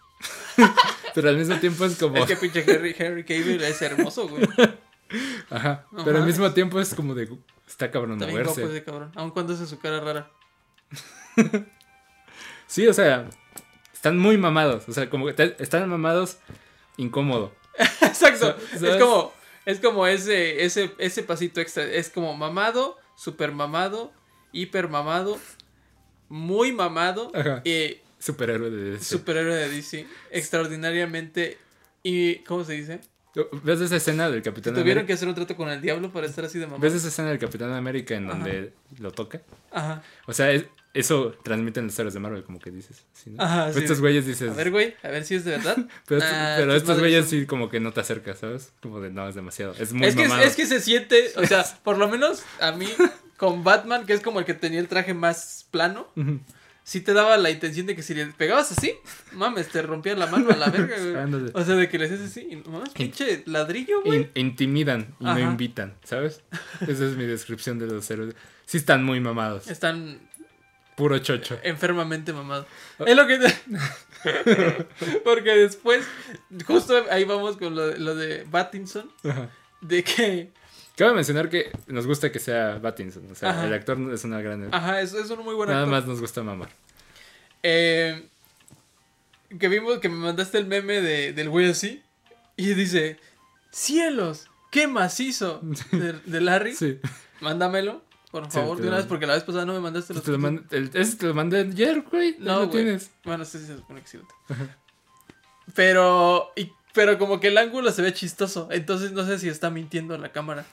[1.15, 2.19] pero al mismo tiempo es como.
[2.19, 4.47] Es que pinche Henry, Henry Cavill es hermoso, güey.
[5.49, 5.87] Ajá.
[6.05, 7.31] Pero al mismo tiempo es como de.
[7.67, 8.63] Está cabrón de moverse.
[8.63, 9.11] ese cabrón.
[9.15, 10.31] Aun cuando hace su cara rara.
[12.67, 13.27] sí, o sea.
[13.95, 14.87] Están muy mamados.
[14.87, 16.37] O sea, como que están mamados
[16.99, 17.55] incómodo.
[18.03, 18.57] Exacto.
[18.73, 19.33] Es como,
[19.67, 21.85] es como ese, ese, ese pasito extra.
[21.85, 24.13] Es como mamado, super mamado,
[24.53, 25.39] hiper mamado,
[26.29, 27.33] muy mamado.
[27.65, 29.05] Eh, superhéroe de DC.
[29.05, 30.07] Superhéroe de DC.
[30.31, 31.59] Extraordinariamente.
[32.03, 33.01] ¿Y cómo se dice?
[33.63, 34.83] ¿Ves esa escena del Capitán América?
[34.83, 36.83] ¿Tuvieron que hacer un trato con el diablo para estar así de mamado?
[36.83, 39.41] ¿Ves esa escena del Capitán América en donde lo toca?
[39.71, 40.03] Ajá.
[40.27, 43.05] O sea, es, eso transmiten los héroes de Marvel, como que dices.
[43.13, 44.51] ¿sí, Ajá, estos güeyes dices.
[44.51, 45.77] A ver, güey, a ver si es de verdad.
[46.07, 46.21] pero,
[46.57, 48.73] pero estos güeyes sí, como que no te acercas, ¿sabes?
[48.83, 49.75] Como de no, es demasiado.
[49.79, 52.89] Es muy es que, es que se siente, o sea, por lo menos a mí,
[53.37, 56.09] con Batman, que es como el que tenía el traje más plano.
[56.83, 58.95] Sí te daba la intención de que si le pegabas así,
[59.33, 61.51] mames, te rompía la mano a la verga, güey.
[61.55, 64.29] O sea, de que le haces así, mames, pinche ladrillo, güey.
[64.35, 66.43] intimidan y no invitan, ¿sabes?
[66.81, 68.35] Esa es mi descripción de los héroes.
[68.67, 69.69] Sí están muy mamados.
[69.69, 70.21] Están
[71.01, 71.59] Puro chocho.
[71.63, 72.67] Enfermamente mamado.
[72.99, 73.07] Oh.
[73.07, 73.39] Es lo que.
[75.25, 76.07] Porque después,
[76.67, 79.11] justo ahí vamos con lo, lo de Battinson.
[79.81, 80.51] De que.
[80.97, 83.27] Cabe mencionar que nos gusta que sea Battinson.
[83.33, 84.69] O sea, el actor es una gran.
[84.75, 86.69] Ajá, es, es un muy buen Nada más nos gusta mamar.
[87.63, 88.29] Eh,
[89.59, 92.03] que vimos que me mandaste el meme de, del güey así.
[92.59, 93.17] Y dice:
[93.71, 94.51] ¡Cielos!
[94.71, 95.63] ¡Qué macizo!
[95.93, 96.77] De, de Larry.
[96.77, 97.01] Sí.
[97.41, 98.03] Mándamelo.
[98.31, 100.23] Por favor, de una vez, porque la vez pasada no me mandaste los.
[100.23, 102.37] Te lo el, ese te lo mandé ayer, güey.
[102.39, 103.11] No, lo tienes.
[103.25, 104.71] Bueno, sí, se supone que sí lo tengo.
[105.75, 108.69] Pero, y, pero como que el ángulo se ve chistoso.
[108.71, 110.65] Entonces no sé si está mintiendo en la cámara.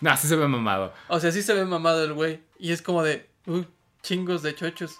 [0.00, 0.92] No, sí se ve mamado.
[1.08, 2.40] O sea, sí se ve mamado el güey.
[2.58, 3.66] Y es como de, uy,
[4.02, 4.96] chingos de chochos.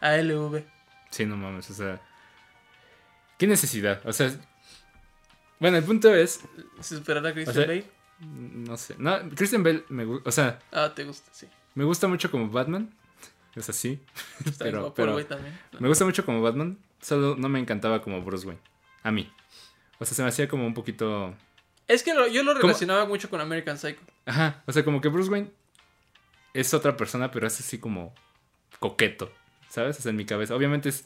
[0.00, 0.64] ALV.
[1.10, 2.00] Sí, no mames, o sea.
[3.38, 4.00] ¿Qué necesidad?
[4.04, 4.30] O sea.
[5.60, 6.40] Bueno, el punto es.
[6.80, 7.84] ¿Superar a Christian Bale?
[8.22, 8.94] No sé.
[8.98, 10.28] No, Christian Bale me gusta.
[10.28, 10.58] O sea.
[10.70, 11.46] Ah, te gusta, sí.
[11.74, 12.94] Me gusta mucho como Batman.
[13.54, 14.00] Es así.
[14.58, 16.78] pero, pero también, Me gusta mucho como Batman.
[17.00, 18.60] Solo no me encantaba como Bruce Wayne.
[19.02, 19.30] A mí.
[19.98, 21.34] O sea, se me hacía como un poquito.
[21.88, 24.00] Es que yo lo relacionaba mucho con American Psycho.
[24.24, 24.62] Ajá.
[24.66, 25.50] O sea, como que Bruce Wayne.
[26.54, 28.14] es otra persona, pero es así como
[28.78, 29.32] coqueto,
[29.68, 29.98] ¿sabes?
[29.98, 30.54] O sea, en mi cabeza.
[30.54, 31.04] Obviamente es,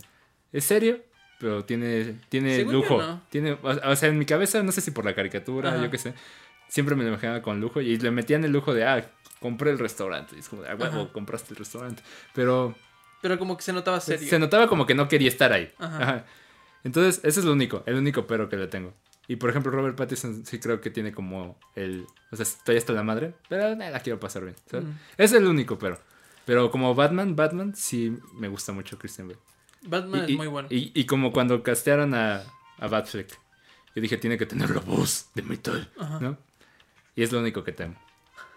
[0.52, 1.02] es serio,
[1.38, 3.20] pero tiene, tiene lujo.
[3.31, 6.14] Tiene, o sea, en mi cabeza, no sé si por la caricatura, yo qué sé,
[6.68, 9.09] siempre me lo imaginaba con lujo y le metían el lujo de, ah,
[9.40, 10.37] compré el restaurante.
[10.37, 12.02] Y es como, ah, huevo, compraste el restaurante.
[12.35, 12.74] Pero...
[13.22, 14.29] Pero como que se notaba serio.
[14.29, 15.72] Se notaba como que no quería estar ahí.
[15.79, 16.24] Ajá.
[16.85, 18.94] Entonces, ese es lo único, el único pero que le tengo.
[19.29, 22.07] Y por ejemplo, Robert Pattinson sí creo que tiene como el.
[22.31, 24.55] O sea, estoy hasta la madre, pero la quiero pasar bien.
[25.16, 25.98] Es el único pero.
[26.44, 29.40] Pero como Batman, Batman sí me gusta mucho Christian Bale.
[29.83, 30.68] Batman es muy bueno.
[30.70, 32.44] Y, como cuando castearon a,
[32.79, 33.31] a Batfleck,
[33.94, 36.38] yo dije, tiene que tener la voz de metal, ¿no?
[37.16, 37.96] Y es lo único que temo.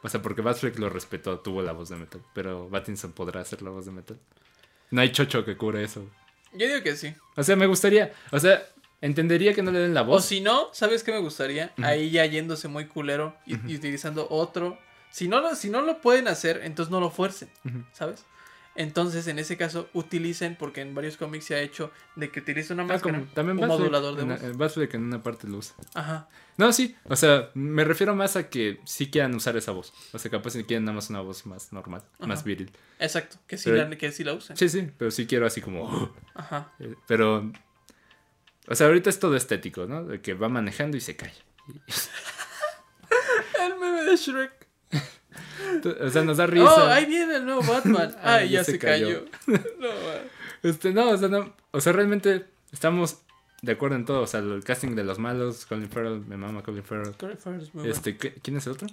[0.03, 2.21] O sea, porque Batfleck lo respetó, tuvo la voz de metal.
[2.33, 4.19] Pero Pattinson podrá hacer la voz de metal.
[4.91, 6.05] No hay chocho que cure eso.
[6.53, 7.13] Yo digo que sí.
[7.35, 8.13] O sea, me gustaría.
[8.31, 8.63] O sea,
[9.01, 10.25] entendería que no le den la voz.
[10.25, 11.73] O si no, ¿sabes qué me gustaría?
[11.81, 14.77] Ahí ya yéndose muy culero y, utilizando otro.
[15.09, 17.49] Si no, lo, si no lo pueden hacer, entonces no lo fuercen,
[17.93, 18.25] ¿sabes?
[18.79, 22.71] Entonces, en ese caso, utilicen, porque en varios cómics se ha hecho de que utilice
[22.71, 24.73] una ah, máscara, también un modulador de voz.
[24.73, 25.75] Que en una parte lo usa.
[25.95, 26.29] Ajá.
[26.55, 29.91] No, sí, o sea, me refiero más a que sí quieran usar esa voz.
[30.13, 32.71] O sea, capaz si quieren nada más una voz más normal, más viril.
[32.99, 34.55] Exacto, que sí, la, que sí la usen.
[34.55, 36.15] Sí, sí, pero sí quiero así como...
[36.33, 36.71] Ajá.
[36.79, 37.51] Eh, pero...
[38.65, 40.05] O sea, ahorita es todo estético, ¿no?
[40.05, 41.33] De que va manejando y se cae.
[43.61, 44.58] El meme de Shrek.
[46.01, 46.73] O sea, nos da risa.
[46.73, 48.15] Oh, ahí viene el nuevo Batman.
[48.23, 49.25] Ay, ya, se, cayó.
[49.47, 49.89] no,
[50.63, 53.21] este, no, o sea, no, o sea, realmente estamos
[53.61, 54.21] de acuerdo en todo.
[54.21, 57.15] O sea, el casting de los malos, Colin Farrell, me mama Colin Farrell.
[57.15, 58.87] Colin Farrell es muy este, ¿Quién es el otro?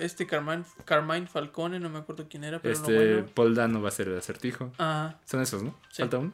[0.00, 3.26] Este Carmine, Carmine Falcone, no me acuerdo quién era, pero este, no bueno.
[3.32, 4.72] Paul Dano va a ser el acertijo.
[4.76, 5.20] Ajá.
[5.24, 5.74] Son esos, ¿no?
[5.92, 6.32] ¿Falta uno?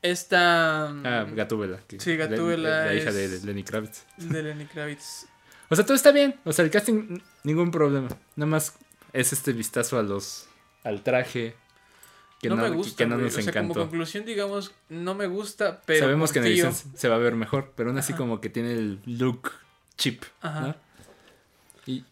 [0.00, 0.88] Esta.
[0.88, 1.80] Ah, Gatúbela.
[1.98, 2.86] sí, Gatúbela.
[2.86, 4.04] La, hija de Lenny Kravitz.
[4.16, 5.26] De Lenny Kravitz.
[5.68, 6.36] O sea, todo está bien.
[6.44, 8.08] O sea, el casting, ningún problema.
[8.36, 8.74] Nada más
[9.12, 10.48] es este vistazo a los.
[10.84, 11.56] al traje.
[12.40, 12.96] Que no, me gusta.
[12.96, 16.00] Que no nos o sea, Como conclusión, digamos, no me gusta, pero.
[16.00, 18.72] Sabemos que en edición se va a ver mejor, pero aún así como que tiene
[18.72, 19.52] el look
[19.96, 20.22] chip.
[20.40, 20.76] Ajá.
[21.86, 22.04] Y.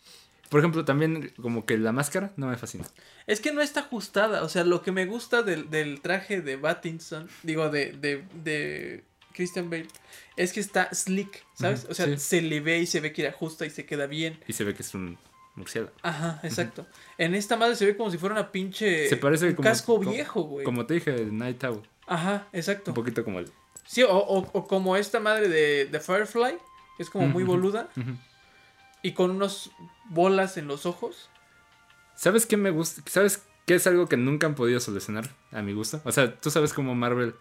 [0.48, 2.84] Por ejemplo, también como que la máscara no me fascina.
[3.26, 4.42] Es que no está ajustada.
[4.44, 9.04] O sea, lo que me gusta del, del traje de Battinson, digo, de, de, de
[9.34, 9.88] Christian Bale,
[10.36, 11.86] es que está slick, ¿sabes?
[11.90, 14.40] o sea, se le ve y se ve que ajusta y se queda bien.
[14.46, 15.18] Y se ve que es un
[15.56, 15.94] murciélago.
[16.02, 16.86] Ajá, exacto.
[17.18, 19.08] En esta madre se ve como si fuera una pinche.
[19.08, 20.64] Se parece un casco viejo, güey.
[20.64, 21.82] Como te dije, el Night Owl.
[22.06, 22.92] Ajá, exacto.
[22.92, 23.50] Un poquito como el.
[23.86, 26.56] Sí, o, o, como esta madre de, de Firefly,
[26.96, 27.90] que es como muy boluda.
[29.02, 29.70] Y con unos
[30.08, 31.28] bolas en los ojos.
[32.14, 33.02] ¿Sabes qué me gusta?
[33.06, 36.00] ¿Sabes qué es algo que nunca han podido solucionar a mi gusto?
[36.04, 37.34] O sea, tú sabes cómo Marvel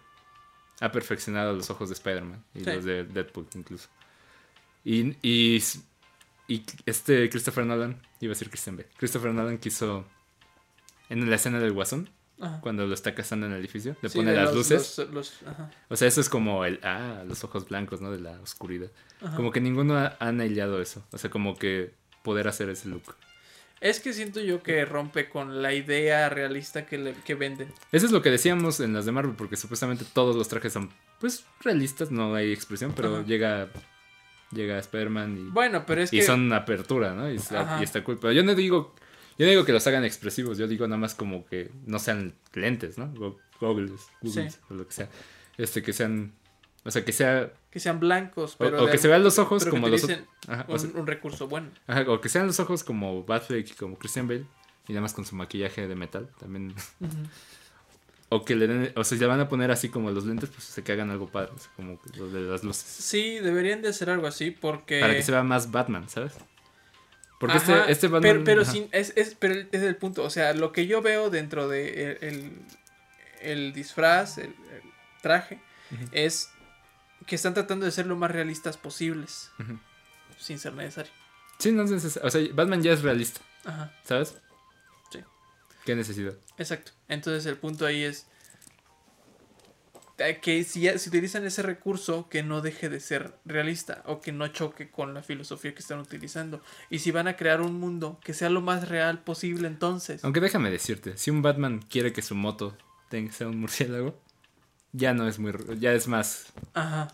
[0.80, 3.88] ha perfeccionado los ojos de Spider-Man y los de Deadpool incluso.
[4.84, 5.62] Y, y,
[6.84, 10.04] este Christopher Nolan, iba a decir Christian Bale, Christopher Nolan quiso
[11.08, 12.10] en la escena del guasón,
[12.60, 14.98] cuando lo está cazando en el edificio, le pone las luces.
[15.88, 18.10] o sea, eso es como el, ah, los ojos blancos, ¿no?
[18.10, 18.90] De la oscuridad.
[19.36, 20.30] Como que ninguno ha, ha
[20.80, 21.04] eso.
[21.12, 23.14] O sea, como que poder hacer ese look.
[23.84, 27.68] Es que siento yo que rompe con la idea realista que, le, que venden.
[27.92, 30.88] Eso es lo que decíamos en las de Marvel, porque supuestamente todos los trajes son,
[31.20, 33.68] pues, realistas, no hay expresión, pero llega
[34.52, 37.30] llega Spider-Man y, bueno, pero es y son apertura, ¿no?
[37.30, 38.18] Y está, y está, cool.
[38.18, 38.94] Pero yo no digo
[39.36, 42.32] yo no digo que los hagan expresivos, yo digo nada más como que no sean
[42.54, 43.12] lentes, ¿no?
[43.60, 44.08] Goggles,
[44.70, 45.10] o lo que sea.
[45.58, 46.32] Este, que sean
[46.84, 47.52] o sea, que sea.
[47.70, 48.84] Que sean blancos, pero.
[48.84, 50.06] O, que se vean los ojos como los.
[50.46, 51.70] Ajá, un, recurso bueno.
[51.86, 54.46] Ajá, o que sean los ojos como Batfleck y como Christian Bale.
[54.86, 56.74] Y nada más con su maquillaje de metal también.
[58.28, 58.92] O que le den.
[58.96, 61.10] O sea, si le van a poner así como los lentes, pues se que hagan
[61.10, 61.52] algo padre.
[61.76, 62.84] como los de las luces.
[62.84, 65.00] Sí, deberían de hacer algo así porque.
[65.00, 66.34] Para que se vea más Batman, ¿sabes?
[67.40, 68.42] Porque este, este Batman.
[68.44, 70.22] Pero, sin, es, es, pero es el punto.
[70.22, 72.52] O sea, lo que yo veo dentro de el,
[73.40, 74.54] el, disfraz, el,
[75.22, 75.60] traje,
[76.12, 76.50] es
[77.26, 79.50] que están tratando de ser lo más realistas posibles.
[80.38, 81.12] Sin ser necesario.
[81.58, 82.26] Sí, no es necesario.
[82.26, 83.40] O sea, Batman ya es realista.
[83.64, 83.92] Ajá.
[84.04, 84.36] ¿Sabes?
[85.10, 85.20] Sí.
[85.84, 86.34] ¿Qué necesidad?
[86.58, 86.92] Exacto.
[87.08, 88.26] Entonces el punto ahí es
[90.18, 94.30] eh, que si, si utilizan ese recurso, que no deje de ser realista o que
[94.30, 96.62] no choque con la filosofía que están utilizando.
[96.88, 100.22] Y si van a crear un mundo que sea lo más real posible entonces.
[100.24, 102.76] Aunque déjame decirte, si un Batman quiere que su moto
[103.08, 104.20] tenga, sea un murciélago,
[104.94, 105.52] ya no es muy.
[105.78, 106.52] Ya es más.
[106.72, 107.08] Ajá.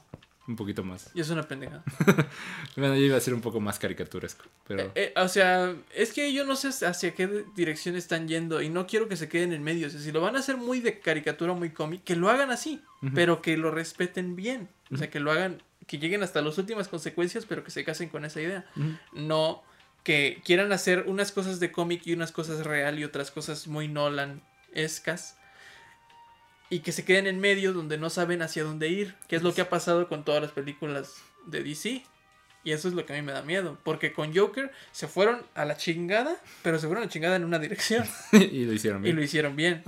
[0.46, 1.10] Un poquito más.
[1.14, 1.82] Y es una pendeja.
[2.76, 4.46] bueno, yo iba a ser un poco más caricaturesco.
[4.66, 4.82] Pero...
[4.82, 8.68] Eh, eh, o sea, es que yo no sé hacia qué dirección están yendo y
[8.68, 9.86] no quiero que se queden en medio.
[9.86, 12.50] O sea, si lo van a hacer muy de caricatura, muy cómic, que lo hagan
[12.50, 12.82] así,
[13.14, 14.68] pero que lo respeten bien.
[14.92, 18.08] O sea, que lo hagan, que lleguen hasta las últimas consecuencias, pero que se casen
[18.08, 18.66] con esa idea.
[19.12, 19.62] No
[20.02, 23.88] que quieran hacer unas cosas de cómic y unas cosas real y otras cosas muy
[23.88, 25.36] Nolan-escas.
[26.70, 29.14] Y que se queden en medio donde no saben hacia dónde ir.
[29.28, 32.02] Que es lo que ha pasado con todas las películas de DC.
[32.62, 33.78] Y eso es lo que a mí me da miedo.
[33.82, 37.44] Porque con Joker se fueron a la chingada, pero se fueron a la chingada en
[37.44, 38.06] una dirección.
[38.32, 39.14] y lo hicieron bien.
[39.14, 39.82] Y lo hicieron bien.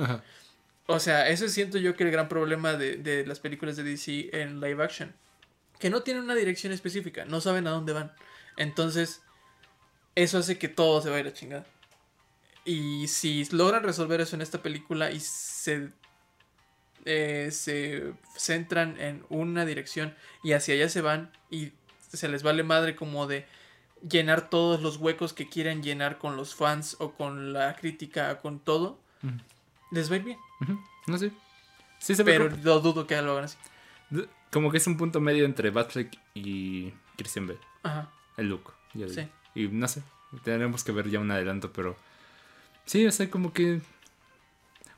[0.87, 4.31] O sea, eso siento yo que el gran problema de, de las películas de DC
[4.33, 5.15] en live action.
[5.79, 8.13] Que no tienen una dirección específica, no saben a dónde van.
[8.57, 9.23] Entonces,
[10.15, 11.67] eso hace que todo se vaya a la chingada.
[12.65, 15.91] Y si logran resolver eso en esta película y se,
[17.05, 21.73] eh, se centran en una dirección y hacia allá se van y
[22.13, 23.47] se les vale madre como de
[24.09, 28.43] llenar todos los huecos que quieren llenar con los fans o con la crítica o
[28.43, 28.99] con todo,
[29.91, 30.39] les va a ir bien.
[31.07, 31.33] No sé.
[31.99, 33.57] Sí se Pero lo dudo que lo hagan así.
[34.51, 37.61] Como que es un punto medio entre Batfleck y Christian Bale.
[37.83, 38.11] Ajá.
[38.37, 38.73] El look.
[39.09, 39.29] sí.
[39.55, 40.03] Y no sé,
[40.45, 41.97] tendremos que ver ya un adelanto, pero
[42.87, 43.81] sí, o sea, como que...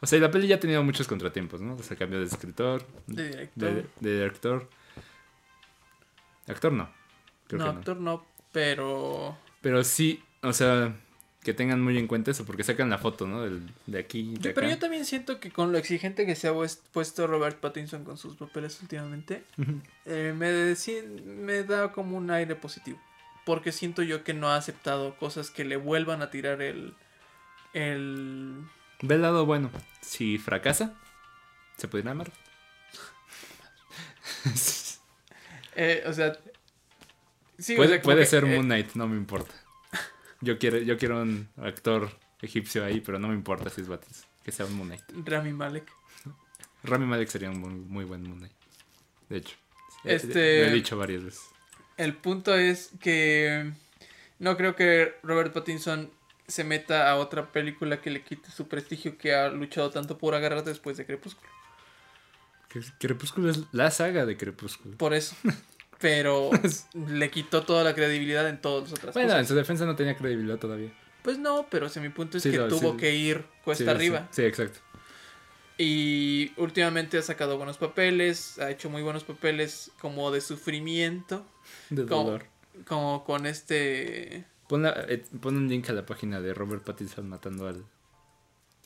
[0.04, 1.74] O sea, la peli ya ha tenido muchos contratiempos, ¿no?
[1.74, 3.84] O sea, cambio de escritor, de director.
[4.00, 4.68] De, director.
[6.46, 6.90] Actor no.
[7.52, 9.38] no, actor no, pero...
[9.62, 10.94] Pero sí, o sea,
[11.42, 13.42] que tengan muy en cuenta eso, porque sacan la foto, ¿no?
[13.42, 14.34] Del, de aquí.
[14.38, 16.52] De Pero yo también siento que con lo exigente que se ha
[16.92, 19.44] puesto Robert Pattinson con sus papeles últimamente,
[20.04, 20.74] eh, me,
[21.24, 23.00] me da como un aire positivo
[23.44, 26.94] porque siento yo que no ha aceptado cosas que le vuelvan a tirar el...
[27.72, 28.64] el...
[29.04, 29.70] Ve el lado bueno.
[30.00, 30.94] Si fracasa,
[31.76, 32.32] se puede amar.
[35.76, 36.38] eh, o sea...
[37.58, 39.54] Sí, puede, puede ser Moon eh, Knight, no me importa.
[40.40, 44.24] Yo quiero, yo quiero un actor egipcio ahí, pero no me importa si es Batis.
[44.42, 45.04] Que sea un Moon Knight.
[45.28, 45.92] Rami Malek.
[46.82, 48.56] Rami Malek sería un muy, buen Moon Knight.
[49.28, 49.56] De hecho.
[50.02, 50.62] Este...
[50.62, 51.42] Lo he dicho varias veces.
[51.98, 53.70] El punto es que
[54.38, 56.10] no creo que Robert Pattinson
[56.46, 60.34] se meta a otra película que le quite su prestigio que ha luchado tanto por
[60.34, 61.48] agarrar después de Crepúsculo.
[62.98, 64.96] Crepúsculo es la saga de Crepúsculo.
[64.96, 65.36] Por eso.
[66.00, 66.50] Pero
[67.08, 70.16] le quitó toda la credibilidad en todas las otras bueno, en su defensa no tenía
[70.16, 70.92] credibilidad todavía.
[71.22, 74.28] Pues no, pero mi punto es que tuvo que ir cuesta arriba.
[74.30, 74.80] Sí, exacto.
[75.78, 81.46] Y últimamente ha sacado buenos papeles, ha hecho muy buenos papeles como de sufrimiento.
[81.88, 82.44] De dolor.
[82.86, 84.44] Como, con este...
[84.68, 87.84] Pon, eh, pon, un link a la página de Robert Pattinson matando al...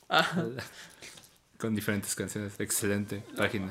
[0.09, 0.47] Ah.
[1.59, 2.59] con diferentes canciones.
[2.59, 3.71] Excelente página.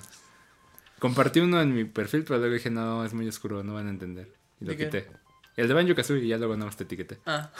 [0.99, 3.89] Compartí uno en mi perfil, pero luego dije, no, es muy oscuro, no van a
[3.89, 4.33] entender.
[4.59, 5.07] Y lo quité.
[5.55, 7.19] El de Banjo Kazooie y ya luego nada más te etiqueté.
[7.25, 7.51] Ah.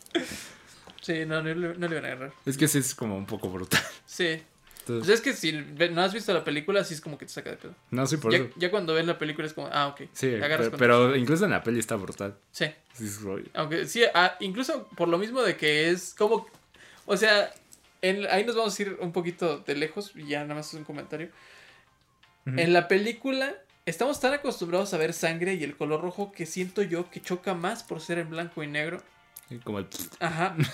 [1.02, 2.32] sí, no, no, no, le van a agarrar.
[2.46, 3.82] Es que sí es como un poco brutal.
[4.06, 4.42] Sí.
[4.86, 7.50] Pues es que si no has visto la película, así es como que te saca
[7.50, 7.74] de pedo.
[7.90, 8.50] No, sí, por ya, eso.
[8.56, 10.02] Ya cuando ves la película es como, ah, ok.
[10.12, 10.36] Sí,
[10.78, 12.36] pero, incluso en la peli está brutal.
[12.50, 12.66] Sí.
[13.54, 16.46] Aunque sí, ah, incluso por lo mismo de que es como,
[17.06, 17.52] o sea,
[18.02, 21.30] ahí nos vamos a ir un poquito de lejos, ya nada más es un comentario.
[22.44, 23.54] En la película
[23.86, 27.54] estamos tan acostumbrados a ver sangre y el color rojo que siento yo que choca
[27.54, 29.00] más por ser en blanco y negro.
[29.64, 29.86] Como el...
[30.18, 30.56] Ajá.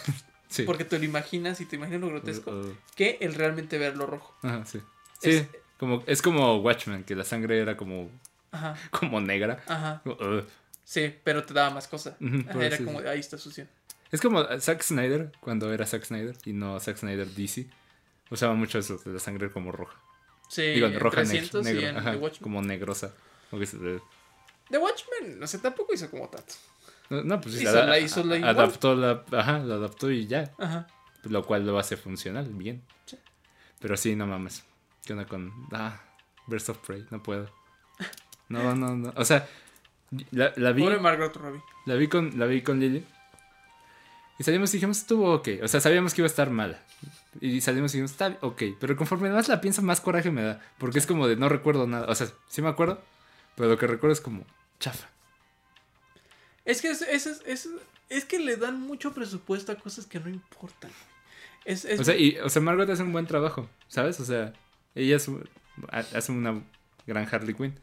[0.66, 2.50] Porque te lo imaginas y te imaginas lo grotesco.
[2.50, 2.76] Uh, uh.
[2.94, 4.34] que el realmente verlo rojo.
[4.42, 4.80] Ajá, sí.
[5.20, 8.10] Sí, es, como, es como Watchmen, que la sangre era como,
[8.50, 8.76] Ajá.
[8.90, 9.62] como negra.
[9.66, 10.02] Ajá.
[10.04, 10.42] Uh.
[10.84, 12.16] Sí, pero te daba más cosas.
[12.60, 13.66] era como, ahí está sucio.
[14.10, 17.66] Es como Zack Snyder, cuando era Zack Snyder y no Zack Snyder DC.
[18.30, 19.98] Usaba mucho eso, de la sangre como roja.
[20.48, 23.12] Sí, Digo, roja negra, como negrosa.
[24.70, 26.54] The Watchmen, no sé, tampoco hizo como tanto.
[27.10, 30.52] No, pues sí, la, hizo la adaptó la, ajá, la adaptó y ya.
[30.58, 30.86] Ajá.
[31.24, 32.82] Lo cual lo hace funcional, bien.
[33.06, 33.18] Sí.
[33.80, 34.64] Pero sí, no mames.
[35.04, 36.00] ¿Qué onda con ah,
[36.46, 37.06] Burst of Prey?
[37.10, 37.50] No puedo.
[38.48, 39.12] No, no, no.
[39.16, 39.46] O sea,
[40.30, 40.82] la, la vi.
[40.82, 41.62] Pobre Margot Robbie.
[41.86, 43.04] La vi con la vi con Lily.
[44.38, 45.48] Y salimos y dijimos, estuvo ok.
[45.62, 46.80] O sea, sabíamos que iba a estar mala.
[47.40, 48.62] Y salimos y dijimos, está ok.
[48.78, 50.60] Pero conforme más la pienso, más coraje me da.
[50.78, 52.06] Porque es como de no recuerdo nada.
[52.08, 53.02] O sea, sí me acuerdo.
[53.56, 54.44] Pero lo que recuerdo es como
[54.78, 55.08] chafa.
[56.68, 57.70] Es que es, es,
[58.10, 60.90] es, que le dan mucho presupuesto a cosas que no importan.
[61.64, 64.20] Es, o, sea, y, o sea, Margot hace un buen trabajo, ¿sabes?
[64.20, 64.52] O sea,
[64.94, 66.62] ella hace una
[67.06, 67.80] gran Harley Quinn.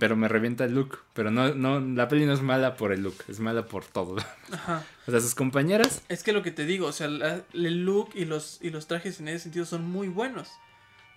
[0.00, 0.98] pero me revienta el look.
[1.12, 4.16] Pero no, no, la peli no es mala por el look, es mala por todo.
[4.50, 4.84] Ajá.
[5.06, 6.02] O sea, sus compañeras.
[6.08, 9.20] Es que lo que te digo, o sea, el look y los, y los trajes
[9.20, 10.50] en ese sentido son muy buenos.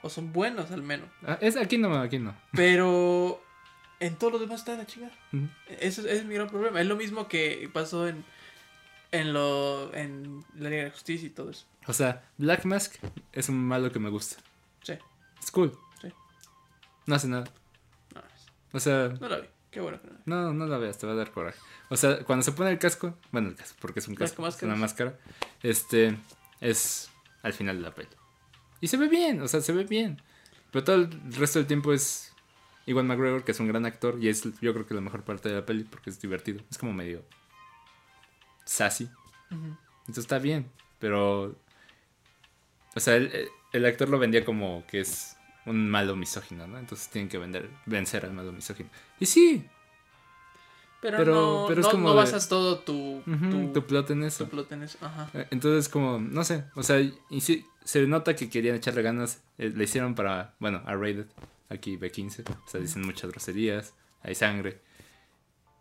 [0.03, 1.09] O son buenos al menos.
[1.25, 2.35] Ah, es, aquí no, aquí no.
[2.51, 3.41] Pero
[3.99, 5.13] en todo lo demás está de la chingada.
[5.79, 6.79] Ese, es mi gran problema.
[6.81, 8.23] Es lo mismo que pasó en,
[9.11, 11.65] en, lo, en la Liga de Justicia y todo eso.
[11.87, 12.95] O sea, Black Mask
[13.33, 14.37] es un malo que me gusta.
[14.83, 14.93] Sí.
[15.41, 15.77] Es cool.
[16.01, 16.09] Sí.
[17.05, 17.45] No hace nada.
[18.13, 18.21] No,
[18.73, 19.09] o sea.
[19.19, 19.47] No la vi.
[19.71, 19.99] Qué bueno.
[20.25, 21.59] No, no la veas, te va a dar coraje.
[21.89, 24.61] O sea, cuando se pone el casco, bueno, el casco, porque es un casco, es
[24.63, 25.19] una máscara,
[25.61, 26.17] este,
[26.61, 27.11] es
[27.43, 28.09] al final de la peli.
[28.81, 30.21] Y se ve bien, o sea, se ve bien.
[30.71, 32.33] Pero todo el resto del tiempo es
[32.87, 35.49] Iwan McGregor, que es un gran actor, y es yo creo que la mejor parte
[35.49, 36.61] de la peli porque es divertido.
[36.71, 37.23] Es como medio
[38.65, 39.09] sassy.
[39.51, 41.55] Entonces está bien, pero...
[42.95, 46.79] O sea, el, actor lo vendía como que es un malo misógino, ¿no?
[46.79, 48.89] Entonces tienen que vender, vencer al malo misógino.
[49.19, 49.67] Y sí.
[51.01, 53.21] Pero, no, pero es como no basas todo tu,
[53.73, 54.45] tu, plot en eso.
[54.45, 54.97] Tu plot en eso.
[55.01, 55.29] Ajá.
[55.33, 59.43] Eh, entonces como, no sé, o sea, y sí, se nota que querían echarle ganas,
[59.59, 61.27] eh, le hicieron para, bueno, a Rated,
[61.69, 64.81] aquí B15, o sea, dicen muchas groserías, hay sangre.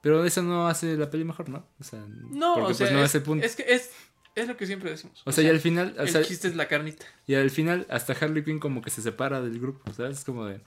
[0.00, 1.66] Pero eso no hace la peli mejor, ¿no?
[1.80, 3.44] O sea, no, porque pues no es, el punto.
[3.44, 3.90] Es que es,
[4.36, 5.20] es lo que siempre decimos.
[5.24, 5.96] O, sea, y al final.
[5.98, 7.06] O el chiste es la carnita.
[7.26, 10.18] Y al final, hasta Harley Quinn como que se separa del grupo, ¿sabes?
[10.18, 10.60] Es como de.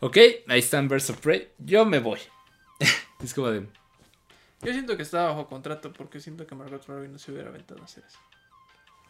[0.00, 0.16] Ok,
[0.48, 2.20] ahí están Birds of Prey, yo me voy.
[3.22, 3.66] es como de.
[4.62, 7.80] Yo siento que estaba bajo contrato porque siento que Margot Robbie no se hubiera aventado
[7.82, 8.18] a hacer eso.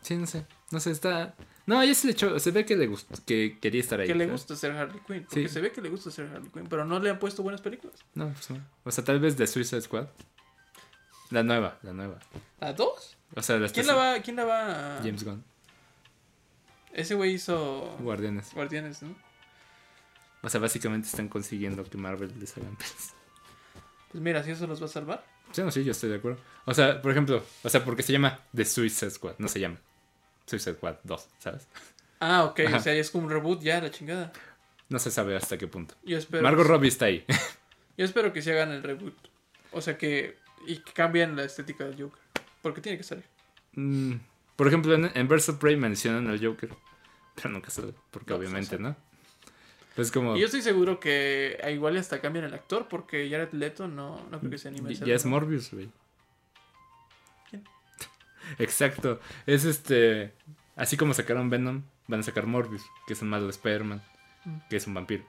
[0.03, 0.47] Sí, no sé.
[0.71, 1.35] No sé, está.
[1.71, 2.37] No, ya se le echó.
[2.41, 4.09] Se ve que le gustó, que quería estar ahí.
[4.09, 5.25] Que le gusta ser Harley Quinn.
[5.31, 6.67] Porque se ve que le gusta ser Harley Quinn.
[6.69, 7.95] Pero no le han puesto buenas películas.
[8.13, 8.59] No, pues no.
[8.83, 10.09] O sea, tal vez de Suicide Squad.
[11.31, 12.19] La nueva, la nueva.
[12.59, 13.17] ¿La dos?
[13.37, 14.99] O sea, la ¿Quién la va, ¿Quién la va?
[15.01, 15.45] James Gunn.
[16.93, 17.97] Ese güey hizo.
[18.01, 18.53] Guardianes.
[18.53, 19.15] Guardianes, ¿no?
[20.43, 23.13] O sea, básicamente están consiguiendo que Marvel les hagan pelis.
[24.11, 25.25] Pues mira, si eso los va a salvar.
[25.53, 26.41] Sí, no, sí, yo estoy de acuerdo.
[26.65, 29.79] O sea, por ejemplo, o sea, porque se llama The Suicide Squad, no se llama
[30.51, 31.69] Suicide Squad 2, ¿sabes?
[32.19, 34.33] Ah, ok, o sea, es como un reboot ya, la chingada.
[34.89, 35.95] No se sabe hasta qué punto.
[36.03, 36.43] Yo espero.
[36.43, 37.25] Margot Robbie está ahí.
[37.97, 39.15] Yo espero que se hagan el reboot.
[39.73, 40.37] O sea, que.
[40.67, 42.21] Y que cambien la estética del Joker.
[42.61, 43.25] Porque tiene que salir.
[43.75, 44.15] Mm,
[44.57, 46.71] por ejemplo, en, en of Prey mencionan al Joker.
[47.37, 47.95] Pero nunca sale.
[48.11, 48.97] Porque obviamente, ¿no?
[49.95, 50.37] Pues como...
[50.37, 52.89] Y yo estoy seguro que igual hasta cambian el actor.
[52.89, 55.89] Porque Jared Leto no, no creo que se anime a Ya es Morbius, güey.
[58.59, 59.21] Exacto.
[59.47, 60.33] Es este.
[60.77, 64.03] Así como sacaron Venom, van a sacar Morbius, que es un malo de Spider-Man,
[64.45, 64.57] mm.
[64.69, 65.25] que es un vampiro.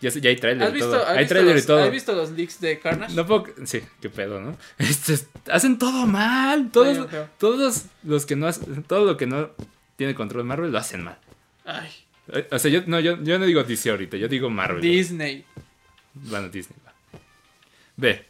[0.00, 1.06] Ya, ya hay trailer y todo.
[1.08, 1.82] Hay trailer y todo.
[1.82, 3.14] ¿Has visto los leaks de Carnage?
[3.14, 3.46] No puedo.
[3.64, 4.56] Sí, qué pedo, ¿no?
[4.78, 5.18] Este,
[5.50, 6.70] hacen todo mal.
[6.70, 8.84] Todos, todos los que no hacen.
[8.84, 9.50] Todo lo que no
[9.96, 11.18] tiene control de Marvel lo hacen mal.
[11.64, 11.90] Ay.
[12.28, 14.80] Eh, o sea, yo no, yo, yo no digo DC ahorita, yo digo Marvel.
[14.80, 15.44] Disney.
[16.14, 16.92] Bueno, Disney, va.
[17.96, 18.26] Ve.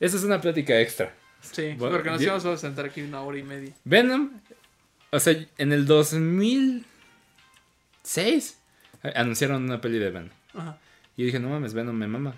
[0.00, 1.14] Esa es una plática extra.
[1.52, 3.72] Sí, porque nos íbamos a sentar aquí una hora y media.
[3.84, 4.30] Venom,
[5.10, 8.58] o sea, en el 2006
[9.14, 10.30] anunciaron una peli de Venom.
[10.54, 10.78] Ajá.
[11.16, 12.34] Y dije, no mames, Venom me mama.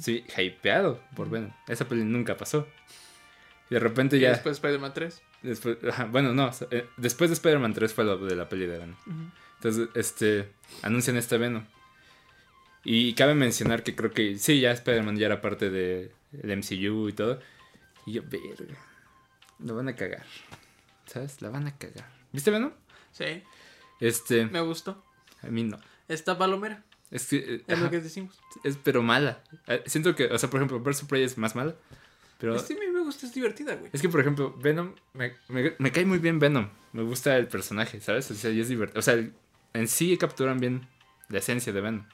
[0.00, 1.50] Sí, hypeado por Venom.
[1.66, 2.68] Esa peli nunca pasó.
[3.70, 4.30] Y de repente ya.
[4.30, 5.22] después de Spider-Man 3.
[5.42, 5.78] Después,
[6.10, 6.50] bueno, no.
[6.70, 8.96] Eh, después de Spider-Man 3 fue lo de la peli de Venom.
[9.56, 10.48] Entonces, este.
[10.82, 11.64] Anuncian este Venom.
[12.84, 17.12] Y cabe mencionar que creo que sí, ya Spider-Man ya era parte del MCU y
[17.12, 17.40] todo.
[18.06, 18.78] Y yo, verga.
[19.58, 20.24] Lo van a cagar.
[21.06, 21.42] ¿Sabes?
[21.42, 22.08] La van a cagar.
[22.32, 22.72] ¿Viste Venom?
[23.12, 23.42] Sí.
[24.00, 24.46] Este.
[24.46, 25.02] Me gustó.
[25.42, 25.78] A mí no.
[26.08, 26.84] Está palomera.
[27.10, 28.38] Es, que, eh, es lo que decimos.
[28.62, 29.42] Es pero mala.
[29.66, 31.74] Eh, siento que, o sea, por ejemplo, of Prey es más mala.
[32.38, 32.58] Pero...
[32.58, 33.90] Sí, a mí me gusta, es divertida, güey.
[33.92, 36.68] Es que, por ejemplo, Venom, me, me, cae muy bien Venom.
[36.92, 38.30] Me gusta el personaje, ¿sabes?
[38.30, 38.98] O sea, y es divertido.
[38.98, 39.22] O sea,
[39.74, 40.88] en sí capturan bien
[41.28, 42.06] la esencia de Venom.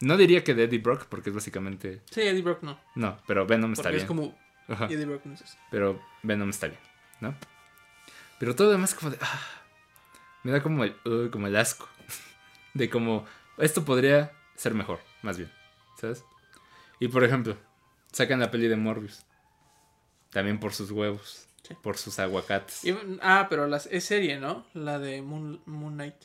[0.00, 2.02] No diría que de Eddie Brock, porque es básicamente.
[2.10, 2.78] Sí, Eddie Brock no.
[2.94, 4.02] No, pero Venom está bien.
[4.02, 4.36] Es como
[5.70, 6.80] pero Venom está bien,
[7.20, 7.34] ¿no?
[8.38, 9.18] Pero todo demás como de...
[9.20, 9.40] Ah,
[10.42, 11.88] me da como el, uh, como el asco.
[12.74, 13.24] De como...
[13.58, 15.50] Esto podría ser mejor, más bien.
[16.00, 16.24] ¿Sabes?
[16.98, 17.56] Y por ejemplo,
[18.12, 19.24] sacan la peli de Morbius.
[20.30, 21.46] También por sus huevos.
[21.82, 22.82] Por sus aguacates.
[23.22, 24.66] ah, pero las, es serie, ¿no?
[24.74, 26.16] La de Moon, Knight.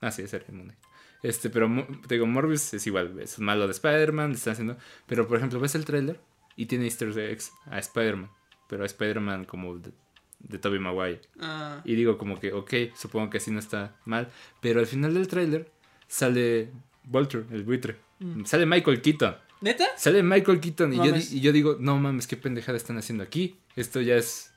[0.00, 0.78] Ah, sí, es serie Moon Knight.
[1.22, 1.68] Este, pero
[2.06, 4.76] te digo, Morbius es igual, es malo de Spider-Man, está haciendo.
[5.06, 6.20] Pero por ejemplo, ¿ves el tráiler?
[6.56, 8.30] Y tiene easter eggs a Spider-Man,
[8.68, 9.92] pero a Spider-Man como de,
[10.40, 11.20] de Tobey Maguire.
[11.38, 11.82] Ah.
[11.84, 15.28] Y digo como que, ok, supongo que así no está mal, pero al final del
[15.28, 15.70] tráiler
[16.08, 16.70] sale
[17.04, 17.96] Vulture, el buitre.
[18.18, 18.44] Mm.
[18.44, 19.36] Sale Michael Keaton.
[19.60, 19.86] ¿Neta?
[19.96, 23.58] Sale Michael Keaton y yo, y yo, digo, no mames, qué pendejada están haciendo aquí.
[23.74, 24.52] Esto ya es...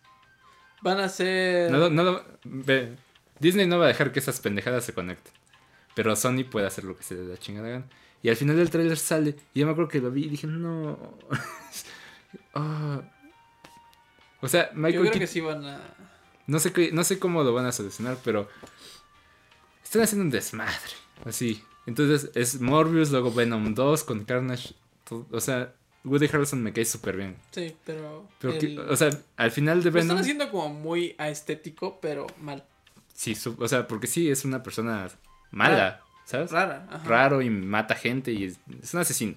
[0.82, 1.72] Van a ser...
[1.72, 2.96] No, no, ve,
[3.40, 5.34] Disney no va a dejar que esas pendejadas se conecten.
[5.96, 7.86] Pero Sony puede hacer lo que se le da chingada gana.
[8.22, 9.36] Y al final del tráiler sale.
[9.54, 11.18] Y yo me acuerdo que lo vi y dije, no.
[12.54, 13.02] Ah.
[14.42, 15.06] O sea, Michael.
[15.06, 15.80] Yo creo que sí van a.
[16.48, 18.48] No sé, qué, no sé cómo lo van a solucionar, pero.
[19.84, 20.94] Están haciendo un desmadre.
[21.26, 21.64] Así.
[21.86, 24.76] Entonces es Morbius, luego Venom 2 con Carnage.
[25.10, 25.74] o sea,
[26.04, 27.36] Woody Harrelson me cae súper bien.
[27.52, 28.28] Sí, pero.
[28.88, 30.08] o sea, al final de Venom.
[30.08, 32.64] Lo están haciendo como muy aestético, pero mal.
[33.14, 35.10] Sí, o sea, porque sí es una persona
[35.52, 36.04] mala.
[36.30, 36.52] ¿sabes?
[36.52, 36.86] Rara.
[37.06, 39.36] Raro y mata gente y es, un asesino.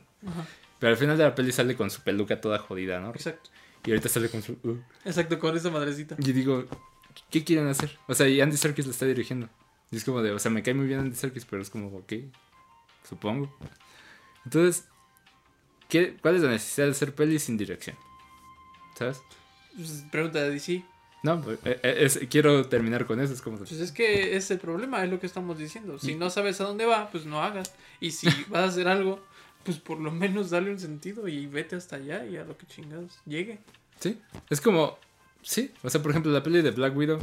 [0.83, 3.11] Pero al final de la peli sale con su peluca toda jodida, ¿no?
[3.11, 3.51] Exacto.
[3.87, 4.55] Y ahorita sale con su...
[4.65, 4.79] Uh.
[5.05, 6.17] Exacto, con esa madrecita.
[6.19, 6.65] Y digo,
[7.31, 7.97] ¿qué quieren hacer?
[8.09, 9.49] O sea, y Andy Serkis lo está dirigiendo.
[9.93, 11.97] Y es como de, o sea, me cae muy bien Andy Serkis, pero es como,
[11.99, 12.15] ok,
[13.09, 13.57] supongo.
[14.45, 14.89] Entonces,
[15.89, 17.95] ¿qué, ¿cuál es la necesidad de hacer peli sin dirección?
[18.99, 19.23] ¿Sabes?
[19.77, 20.85] Pues, pregunta de DC.
[21.23, 23.33] No, pues, eh, eh, quiero terminar con eso.
[23.33, 23.59] Es como...
[23.59, 26.01] Pues es que es el problema, es lo que estamos diciendo.
[26.01, 27.73] Si no sabes a dónde va, pues no hagas.
[28.01, 29.21] Y si vas a hacer algo,
[29.65, 32.67] pues por lo menos dale un sentido y vete hasta allá y a lo que
[32.67, 33.59] chingados llegue.
[34.01, 34.19] Sí,
[34.51, 34.99] es como,
[35.43, 37.19] sí, o sea, por ejemplo, la peli de Black Widow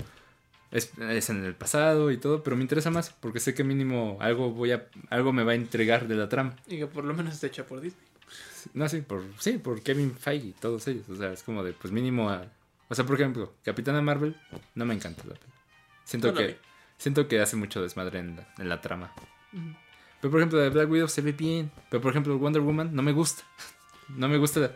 [0.71, 4.51] es, en el pasado y todo, pero me interesa más porque sé que mínimo algo
[4.51, 6.55] voy a, algo me va a entregar de la trama.
[6.67, 8.07] Y que por lo menos está hecha por Disney.
[8.73, 11.73] No, sí, por, sí, por Kevin Feige y todos ellos, o sea, es como de,
[11.73, 12.45] pues mínimo a
[12.89, 14.35] o sea, por ejemplo, Capitana Marvel
[14.73, 15.53] no me encanta la peli.
[16.03, 16.57] Siento que
[16.97, 19.13] siento que hace mucho desmadre en la, trama.
[20.21, 21.71] Pero por ejemplo, de Black Widow se ve bien.
[21.89, 23.43] Pero por ejemplo, Wonder Woman no me gusta.
[24.09, 24.75] no me gusta.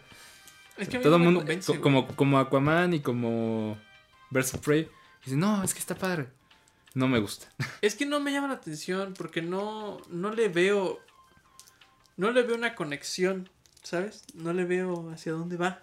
[0.78, 1.46] Es que todo el mundo
[1.82, 3.78] como como Aquaman y como
[4.32, 4.90] Birds of Prey
[5.24, 6.28] dice, "No, es que está padre."
[6.96, 7.48] No me gusta.
[7.82, 11.00] es que no me llama la atención porque no no le veo
[12.18, 13.50] no le veo una conexión,
[13.82, 14.24] ¿sabes?
[14.34, 15.82] No le veo hacia dónde va.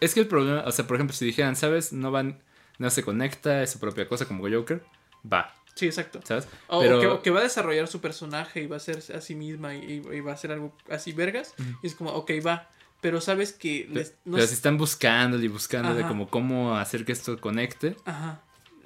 [0.00, 1.92] Es que el problema, o sea, por ejemplo, si dijeran, ¿sabes?
[1.92, 2.42] No van,
[2.78, 4.84] no se conecta, es su propia cosa como Joker,
[5.30, 5.54] va.
[5.76, 6.20] Sí, exacto.
[6.24, 6.48] ¿Sabes?
[6.68, 10.00] O que, va a desarrollar su personaje y va a ser a sí misma y,
[10.20, 11.54] va a hacer algo así vergas.
[11.82, 12.70] Y es como, ok, va.
[13.02, 13.88] Pero sabes que...
[14.24, 17.94] pero si están buscando y buscando de como cómo hacer que esto conecte.
[18.06, 18.40] Ajá.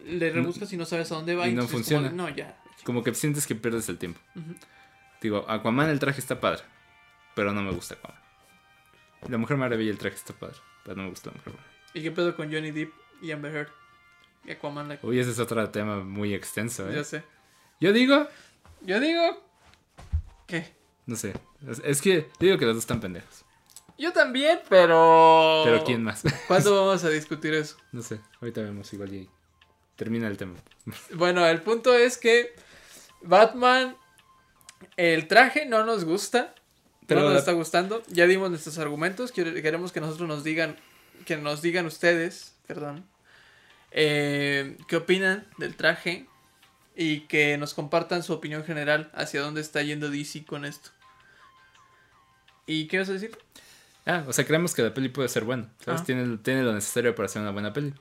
[0.05, 1.47] Le rebuscas y no sabes a dónde va.
[1.47, 2.11] Y, no funciona.
[2.11, 2.61] Como, no, ya.
[2.85, 4.21] Como que sientes que pierdes el tiempo.
[5.23, 6.65] Digo, Aquaman el traje está padre.
[7.37, 8.21] Pero no me gusta Aquaman.
[9.29, 11.77] La Mujer Maravilla, el traje está padre, pero no me gustó la Mujer Maravilla.
[11.95, 13.80] ¿Y qué pedo con Johnny Depp y Amber Heard?
[14.45, 14.99] Y Aquaman.
[15.03, 16.97] Uy, ese es otro tema muy extenso, ¿eh?
[16.97, 17.23] Ya sé.
[17.81, 18.27] Yo digo...
[18.83, 19.43] Yo digo...
[20.47, 20.75] ¿Qué?
[21.07, 21.35] No sé.
[21.85, 23.45] Es, que yo digo que los dos están pendejos.
[23.99, 25.63] Yo también, pero...
[25.65, 26.23] Pero ¿quién más?
[26.49, 27.77] ¿Cuándo vamos a discutir eso?
[27.93, 28.21] No sé.
[28.41, 29.29] Ahorita vemos igual y
[29.97, 30.55] termina el tema.
[31.15, 32.55] Bueno, el punto es que
[33.23, 33.97] Batman...
[34.97, 36.55] El traje no nos gusta
[37.15, 38.03] no nos está gustando.
[38.09, 39.33] Ya dimos nuestros argumentos.
[39.33, 40.77] Queremos que nosotros nos digan,
[41.27, 43.07] que nos digan ustedes, perdón,
[43.91, 46.27] eh, qué opinan del traje
[46.97, 50.91] y que nos compartan su opinión general hacia dónde está yendo DC con esto.
[52.67, 53.37] ¿Y qué vas a decir?
[54.07, 55.71] Ah, o sea, creemos que la peli puede ser buena.
[55.85, 56.05] ¿Sabes?
[56.05, 57.95] Tiene, tiene lo necesario para ser una buena peli.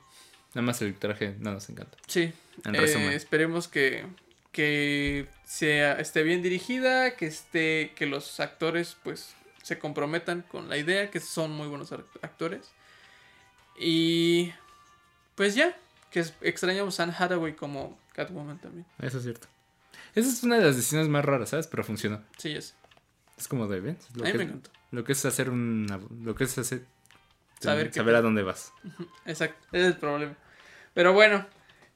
[0.54, 1.96] Nada más el traje no nos encanta.
[2.06, 2.32] Sí.
[2.64, 3.10] En resumen.
[3.10, 4.06] Eh, esperemos que,
[4.52, 10.76] que sea, esté bien dirigida, que esté, que los actores pues se comprometan con la
[10.76, 12.72] idea, que son muy buenos actores.
[13.78, 14.52] Y
[15.40, 15.74] pues ya,
[16.10, 18.84] que extrañamos a Anne Hathaway como Catwoman también.
[19.00, 19.48] Eso es cierto.
[20.14, 21.66] Esa es una de las decisiones más raras, ¿sabes?
[21.66, 22.22] Pero funcionó.
[22.36, 22.74] Sí, es.
[23.38, 23.96] Es como de, ¿ven?
[24.16, 24.68] Lo a mí me encantó.
[24.90, 25.98] Lo que es hacer una...
[26.22, 26.84] Lo que es hacer...
[27.58, 28.74] Saber, saber a dónde vas.
[29.24, 30.36] Exacto, ese es el problema.
[30.92, 31.46] Pero bueno,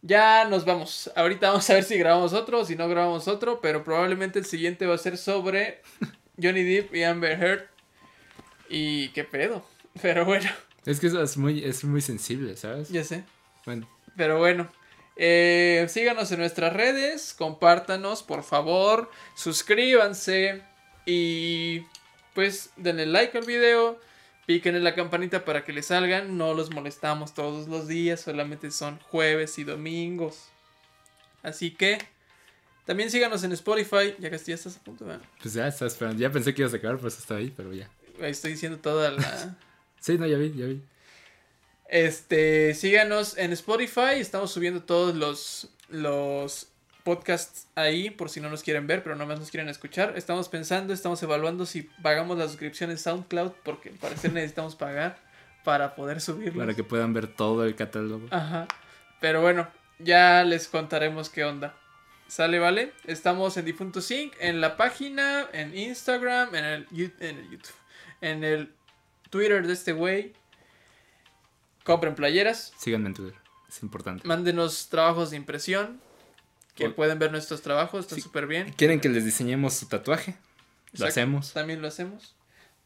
[0.01, 1.11] ya nos vamos.
[1.15, 4.47] Ahorita vamos a ver si grabamos otro o si no grabamos otro, pero probablemente el
[4.47, 5.83] siguiente va a ser sobre
[6.43, 7.69] Johnny Depp y Amber Heard.
[8.71, 9.67] Y qué pedo.
[10.01, 10.49] Pero bueno.
[10.87, 12.89] Es que eso es muy, es muy sensible, ¿sabes?
[12.89, 13.25] Ya sé.
[13.67, 13.89] Bueno.
[14.17, 14.69] Pero bueno.
[15.17, 20.65] Eh, síganos en nuestras redes, compártanos, por favor, suscríbanse
[21.07, 21.85] y
[22.35, 24.01] pues denle like al video
[24.47, 26.37] Piquen en la campanita para que les salgan.
[26.37, 30.49] No los molestamos todos los días, solamente son jueves y domingos.
[31.43, 31.99] Así que
[32.85, 34.15] también síganos en Spotify.
[34.19, 35.25] Ya que ya estás a punto, ¿verdad?
[35.41, 36.21] Pues ya estás esperando.
[36.21, 37.89] Ya pensé que ibas a acabar, pues hasta ahí, pero ya.
[38.21, 39.57] estoy diciendo toda la.
[40.01, 40.83] sí, no, ya vi, ya vi.
[41.89, 44.17] Este, síganos en Spotify.
[44.17, 46.69] Estamos subiendo todos los, los
[47.05, 50.15] podcasts ahí por si no nos quieren ver, pero no más nos quieren escuchar.
[50.17, 55.19] Estamos pensando, estamos evaluando si pagamos la suscripción en SoundCloud porque al parecer necesitamos pagar
[55.65, 56.61] para poder subirlo.
[56.61, 58.27] Para que puedan ver todo el catálogo.
[58.31, 58.67] Ajá.
[59.21, 59.69] Pero bueno,
[59.99, 61.75] ya les contaremos qué onda.
[62.27, 62.93] Sale, ¿vale?
[63.05, 66.87] Estamos en Difunto Sync, en la página, en Instagram, en el,
[67.21, 67.75] en el YouTube,
[68.23, 68.73] en el
[69.31, 70.33] Twitter de este güey.
[71.85, 72.73] Compren playeras.
[72.79, 74.27] Síganme en Twitter, es importante.
[74.27, 76.01] Mándenos trabajos de impresión
[76.75, 78.73] que pueden ver nuestros trabajos, está súper bien.
[78.73, 80.37] ¿Quieren que les diseñemos su tatuaje?
[80.93, 81.53] Lo hacemos.
[81.53, 82.35] También lo hacemos.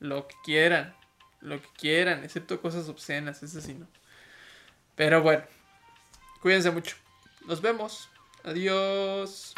[0.01, 0.95] Lo que quieran.
[1.41, 3.87] Lo que quieran, excepto cosas obscenas, eso sí no.
[4.97, 5.45] Pero bueno,
[6.43, 6.97] cuídense mucho.
[7.47, 8.09] Nos vemos.
[8.43, 9.55] Adiós.